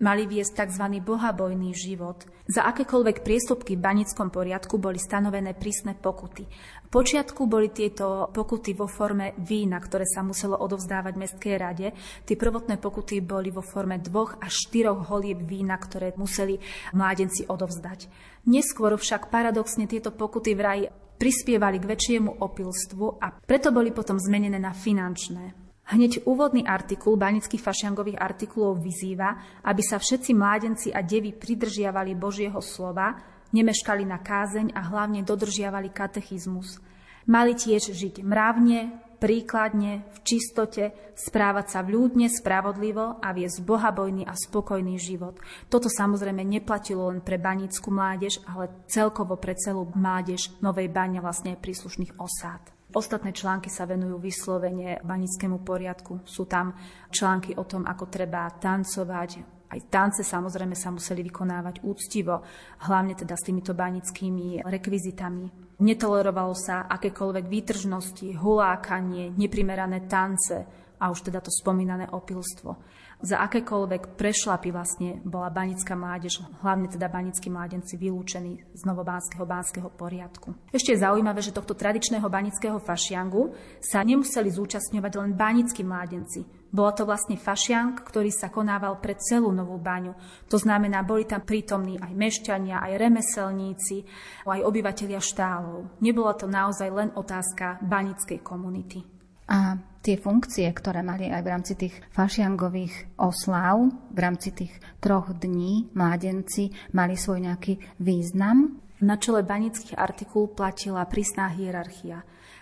Mali 0.00 0.24
viesť 0.30 0.64
tzv. 0.64 1.02
bohabojný 1.02 1.74
život. 1.74 2.24
Za 2.50 2.66
akékoľvek 2.70 3.22
priestupky 3.22 3.78
v 3.78 3.84
banickom 3.84 4.30
poriadku 4.30 4.78
boli 4.78 4.98
stanovené 4.98 5.54
prísne 5.54 5.94
pokuty. 5.94 6.46
V 6.86 6.88
počiatku 6.90 7.46
boli 7.46 7.70
tieto 7.70 8.26
pokuty 8.34 8.74
vo 8.74 8.90
forme 8.90 9.38
vína, 9.38 9.78
ktoré 9.78 10.02
sa 10.06 10.26
muselo 10.26 10.58
odovzdávať 10.58 11.14
Mestskej 11.14 11.54
rade. 11.54 11.94
Tie 12.26 12.34
prvotné 12.34 12.82
pokuty 12.82 13.22
boli 13.22 13.54
vo 13.54 13.62
forme 13.62 14.02
dvoch 14.02 14.34
až 14.42 14.66
štyroch 14.66 15.06
holieb 15.06 15.46
vína, 15.46 15.78
ktoré 15.78 16.10
museli 16.18 16.58
mládenci 16.90 17.46
odovzdať. 17.46 18.10
Neskôr 18.50 18.98
však 18.98 19.30
paradoxne 19.30 19.86
tieto 19.86 20.10
pokuty 20.10 20.58
vraj 20.58 20.90
prispievali 21.20 21.76
k 21.76 21.84
väčšiemu 21.84 22.40
opilstvu 22.40 23.20
a 23.20 23.36
preto 23.44 23.68
boli 23.68 23.92
potom 23.92 24.16
zmenené 24.16 24.56
na 24.56 24.72
finančné. 24.72 25.52
Hneď 25.90 26.24
úvodný 26.24 26.64
artikul 26.64 27.20
banických 27.20 27.60
fašiangových 27.60 28.16
artikulov 28.16 28.80
vyzýva, 28.80 29.60
aby 29.68 29.82
sa 29.84 30.00
všetci 30.00 30.32
mládenci 30.32 30.88
a 30.94 31.04
devy 31.04 31.36
pridržiavali 31.36 32.16
Božieho 32.16 32.62
slova, 32.64 33.20
nemeškali 33.52 34.06
na 34.06 34.22
kázeň 34.22 34.72
a 34.72 34.80
hlavne 34.86 35.26
dodržiavali 35.26 35.92
katechizmus. 35.92 36.78
Mali 37.26 37.58
tiež 37.58 37.92
žiť 37.92 38.22
mravne, 38.22 39.09
príkladne, 39.20 40.02
v 40.16 40.18
čistote, 40.24 40.96
správať 41.12 41.66
sa 41.76 41.80
vľúdne, 41.84 42.32
spravodlivo 42.32 43.20
a 43.20 43.36
viesť 43.36 43.60
bohabojný 43.60 44.24
a 44.24 44.32
spokojný 44.32 44.96
život. 44.96 45.36
Toto 45.68 45.92
samozrejme 45.92 46.40
neplatilo 46.40 47.12
len 47.12 47.20
pre 47.20 47.36
banícku 47.36 47.92
mládež, 47.92 48.40
ale 48.48 48.72
celkovo 48.88 49.36
pre 49.36 49.52
celú 49.54 49.92
mládež 49.92 50.50
Novej 50.64 50.88
Bane, 50.88 51.20
vlastne 51.20 51.60
príslušných 51.60 52.16
osád. 52.16 52.72
Ostatné 52.90 53.30
články 53.30 53.70
sa 53.70 53.86
venujú 53.86 54.18
vyslovene 54.18 54.98
banickému 55.06 55.62
poriadku. 55.62 56.26
Sú 56.26 56.50
tam 56.50 56.74
články 57.14 57.54
o 57.54 57.62
tom, 57.62 57.86
ako 57.86 58.10
treba 58.10 58.50
tancovať, 58.50 59.59
aj 59.70 59.80
tance 59.86 60.26
samozrejme 60.26 60.74
sa 60.74 60.90
museli 60.90 61.22
vykonávať 61.22 61.86
úctivo, 61.86 62.42
hlavne 62.90 63.14
teda 63.14 63.38
s 63.38 63.46
týmito 63.46 63.70
banickými 63.70 64.66
rekvizitami. 64.66 65.78
Netolerovalo 65.80 66.52
sa 66.58 66.90
akékoľvek 66.90 67.44
výtržnosti, 67.46 68.34
hulákanie, 68.34 69.32
neprimerané 69.38 70.10
tance 70.10 70.58
a 71.00 71.04
už 71.08 71.30
teda 71.30 71.40
to 71.40 71.54
spomínané 71.54 72.10
opilstvo. 72.10 72.76
Za 73.20 73.44
akékoľvek 73.44 74.16
prešlapy 74.16 74.72
vlastne 74.72 75.20
bola 75.28 75.52
banická 75.52 75.92
mládež, 75.92 76.40
hlavne 76.64 76.88
teda 76.88 77.12
banickí 77.12 77.52
mládenci 77.52 78.00
vylúčení 78.00 78.64
z 78.72 78.82
novobánskeho 78.88 79.44
bánskeho 79.44 79.92
poriadku. 79.92 80.56
Ešte 80.72 80.96
je 80.96 81.04
zaujímavé, 81.04 81.44
že 81.44 81.52
tohto 81.52 81.76
tradičného 81.76 82.24
banického 82.24 82.80
fašiangu 82.80 83.52
sa 83.84 84.00
nemuseli 84.00 84.48
zúčastňovať 84.48 85.12
len 85.20 85.36
banickí 85.36 85.84
mládenci, 85.84 86.48
bola 86.70 86.94
to 86.94 87.02
vlastne 87.02 87.34
fašiank, 87.34 88.06
ktorý 88.06 88.30
sa 88.30 88.46
konával 88.46 89.02
pre 89.02 89.18
celú 89.18 89.50
Novú 89.50 89.74
baňu. 89.74 90.14
To 90.46 90.54
znamená, 90.54 91.02
boli 91.02 91.26
tam 91.26 91.42
prítomní 91.42 91.98
aj 91.98 92.14
mešťania, 92.14 92.78
aj 92.78 92.92
remeselníci, 92.94 94.06
aj 94.46 94.62
obyvateľia 94.62 95.18
štálov. 95.18 95.98
Nebola 95.98 96.38
to 96.38 96.46
naozaj 96.46 96.86
len 96.94 97.10
otázka 97.18 97.82
banickej 97.82 98.38
komunity. 98.46 99.02
A 99.50 99.74
tie 100.00 100.16
funkcie, 100.16 100.66
ktoré 100.72 101.04
mali 101.04 101.28
aj 101.28 101.42
v 101.44 101.50
rámci 101.52 101.72
tých 101.76 101.94
fašiangových 102.12 103.20
oslav, 103.20 103.88
v 104.10 104.18
rámci 104.18 104.52
tých 104.52 104.72
troch 105.00 105.32
dní 105.36 105.92
mládenci 105.92 106.72
mali 106.96 107.16
svoj 107.16 107.44
nejaký 107.48 108.00
význam? 108.00 108.80
Na 109.00 109.16
čele 109.16 109.40
banických 109.40 109.96
artikul 109.96 110.52
platila 110.52 111.08
prísná 111.08 111.48
hierarchia. 111.48 112.20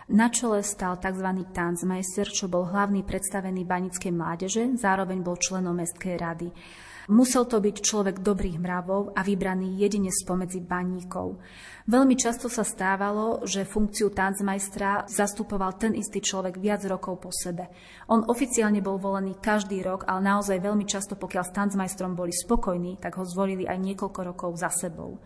Na 0.09 0.31
čele 0.31 0.63
stal 0.63 0.97
tzv. 0.97 1.27
tanzmeister, 1.51 2.31
čo 2.31 2.47
bol 2.47 2.65
hlavný 2.65 3.03
predstavený 3.03 3.67
banickej 3.67 4.13
mládeže, 4.15 4.63
zároveň 4.79 5.21
bol 5.21 5.37
členom 5.37 5.77
Mestskej 5.77 6.17
rady. 6.17 6.49
Musel 7.09 7.49
to 7.49 7.57
byť 7.57 7.81
človek 7.81 8.21
dobrých 8.21 8.61
mravov 8.61 9.17
a 9.17 9.25
vybraný 9.25 9.81
jedine 9.81 10.13
spomedzi 10.13 10.61
baníkov. 10.61 11.41
Veľmi 11.89 12.13
často 12.21 12.53
sa 12.53 12.61
stávalo, 12.61 13.49
že 13.49 13.65
funkciu 13.65 14.13
tanzmajstra 14.13 15.09
zastupoval 15.09 15.81
ten 15.81 15.97
istý 15.97 16.21
človek 16.21 16.61
viac 16.61 16.85
rokov 16.85 17.25
po 17.25 17.33
sebe. 17.33 17.73
On 18.13 18.29
oficiálne 18.29 18.85
bol 18.85 19.01
volený 19.01 19.41
každý 19.41 19.81
rok, 19.81 20.05
ale 20.05 20.21
naozaj 20.21 20.61
veľmi 20.61 20.85
často, 20.85 21.17
pokiaľ 21.17 21.45
s 21.49 21.57
tanzmajstrom 21.57 22.13
boli 22.13 22.29
spokojní, 22.29 23.01
tak 23.01 23.17
ho 23.17 23.25
zvolili 23.25 23.65
aj 23.65 23.81
niekoľko 23.81 24.21
rokov 24.29 24.61
za 24.61 24.69
sebou. 24.69 25.17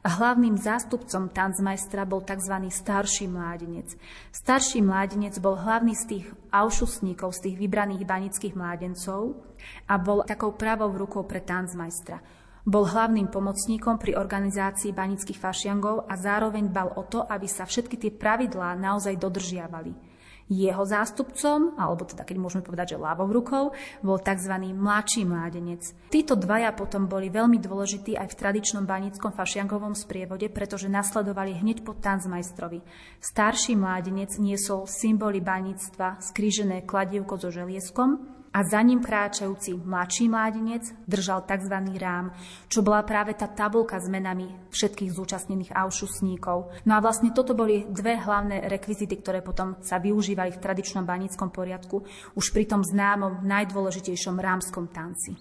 Hlavným 0.00 0.56
zástupcom 0.56 1.28
tancmajstra 1.28 2.08
bol 2.08 2.24
tzv. 2.24 2.56
starší 2.72 3.28
mládenec. 3.28 3.92
Starší 4.32 4.80
mládenec 4.80 5.36
bol 5.36 5.60
hlavný 5.60 5.92
z 5.92 6.04
tých 6.08 6.26
aušusníkov, 6.48 7.36
z 7.36 7.40
tých 7.44 7.56
vybraných 7.60 8.08
banických 8.08 8.56
mládencov 8.56 9.36
a 9.84 10.00
bol 10.00 10.24
takou 10.24 10.56
pravou 10.56 10.88
rukou 10.96 11.28
pre 11.28 11.44
tancmajstra. 11.44 12.16
Bol 12.64 12.88
hlavným 12.88 13.28
pomocníkom 13.28 14.00
pri 14.00 14.16
organizácii 14.16 14.96
banických 14.96 15.36
fašiangov 15.36 16.08
a 16.08 16.16
zároveň 16.16 16.72
bal 16.72 16.96
o 16.96 17.04
to, 17.04 17.20
aby 17.20 17.44
sa 17.44 17.68
všetky 17.68 18.00
tie 18.00 18.12
pravidlá 18.16 18.80
naozaj 18.80 19.20
dodržiavali. 19.20 20.09
Jeho 20.50 20.82
zástupcom, 20.82 21.78
alebo 21.78 22.02
teda 22.02 22.26
keď 22.26 22.36
môžeme 22.42 22.66
povedať, 22.66 22.98
že 22.98 23.02
ľavou 23.02 23.30
rukou, 23.30 23.70
bol 24.02 24.18
tzv. 24.18 24.50
mladší 24.74 25.22
mládenec. 25.22 25.94
Títo 26.10 26.34
dvaja 26.34 26.74
potom 26.74 27.06
boli 27.06 27.30
veľmi 27.30 27.62
dôležití 27.62 28.18
aj 28.18 28.34
v 28.34 28.38
tradičnom 28.42 28.82
banickom 28.82 29.30
fašiankovom 29.30 29.94
sprievode, 29.94 30.50
pretože 30.50 30.90
nasledovali 30.90 31.54
hneď 31.54 31.86
po 31.86 31.94
tanzmajstrovi. 31.94 32.82
Starší 33.22 33.78
mládenec 33.78 34.34
niesol 34.42 34.90
symboly 34.90 35.38
baníctva, 35.38 36.18
skrížené 36.18 36.82
kladivko 36.82 37.38
so 37.38 37.54
želieskom, 37.54 38.39
a 38.50 38.66
za 38.66 38.82
ním 38.82 38.98
kráčajúci 38.98 39.78
mladší 39.78 40.26
mládenec 40.26 40.90
držal 41.06 41.46
tzv. 41.46 41.74
rám, 41.98 42.34
čo 42.66 42.82
bola 42.82 43.06
práve 43.06 43.38
tá 43.38 43.46
tabulka 43.46 44.02
s 44.02 44.10
menami 44.10 44.50
všetkých 44.74 45.14
zúčastnených 45.14 45.70
aušusníkov. 45.70 46.82
No 46.82 46.92
a 46.98 47.02
vlastne 47.02 47.30
toto 47.30 47.54
boli 47.54 47.86
dve 47.86 48.18
hlavné 48.18 48.66
rekvizity, 48.66 49.22
ktoré 49.22 49.38
potom 49.38 49.78
sa 49.86 50.02
využívali 50.02 50.50
v 50.50 50.62
tradičnom 50.62 51.06
banickom 51.06 51.54
poriadku 51.54 52.02
už 52.34 52.46
pri 52.50 52.66
tom 52.66 52.82
známom 52.82 53.46
najdôležitejšom 53.46 54.34
rámskom 54.34 54.90
tanci. 54.90 55.38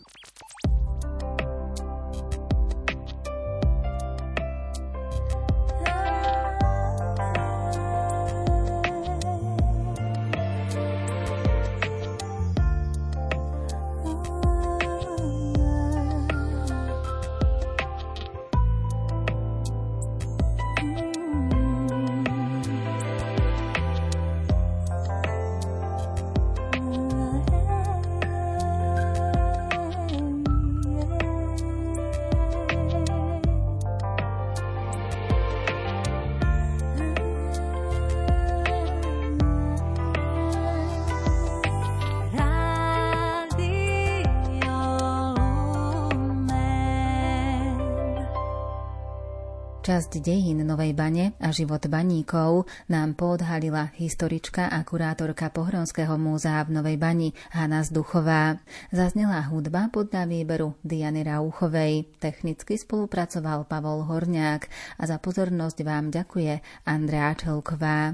Časť 49.90 50.22
dejín 50.22 50.62
Novej 50.70 50.94
bane 50.94 51.34
a 51.42 51.50
život 51.50 51.82
baníkov 51.90 52.70
nám 52.94 53.18
poodhalila 53.18 53.90
historička 53.98 54.70
a 54.70 54.86
kurátorka 54.86 55.50
Pohronského 55.50 56.14
múzea 56.14 56.62
v 56.62 56.78
Novej 56.78 57.02
bani 57.02 57.34
Hanna 57.50 57.82
Zduchová. 57.82 58.62
Zaznela 58.94 59.42
hudba 59.50 59.90
podľa 59.90 60.30
výberu 60.30 60.78
Diany 60.86 61.26
Rauchovej. 61.26 62.06
Technicky 62.22 62.78
spolupracoval 62.78 63.66
Pavol 63.66 64.06
Horňák 64.06 64.70
a 65.02 65.04
za 65.10 65.18
pozornosť 65.18 65.82
vám 65.82 66.14
ďakuje 66.14 66.86
Andrea 66.86 67.34
Čelková. 67.34 68.14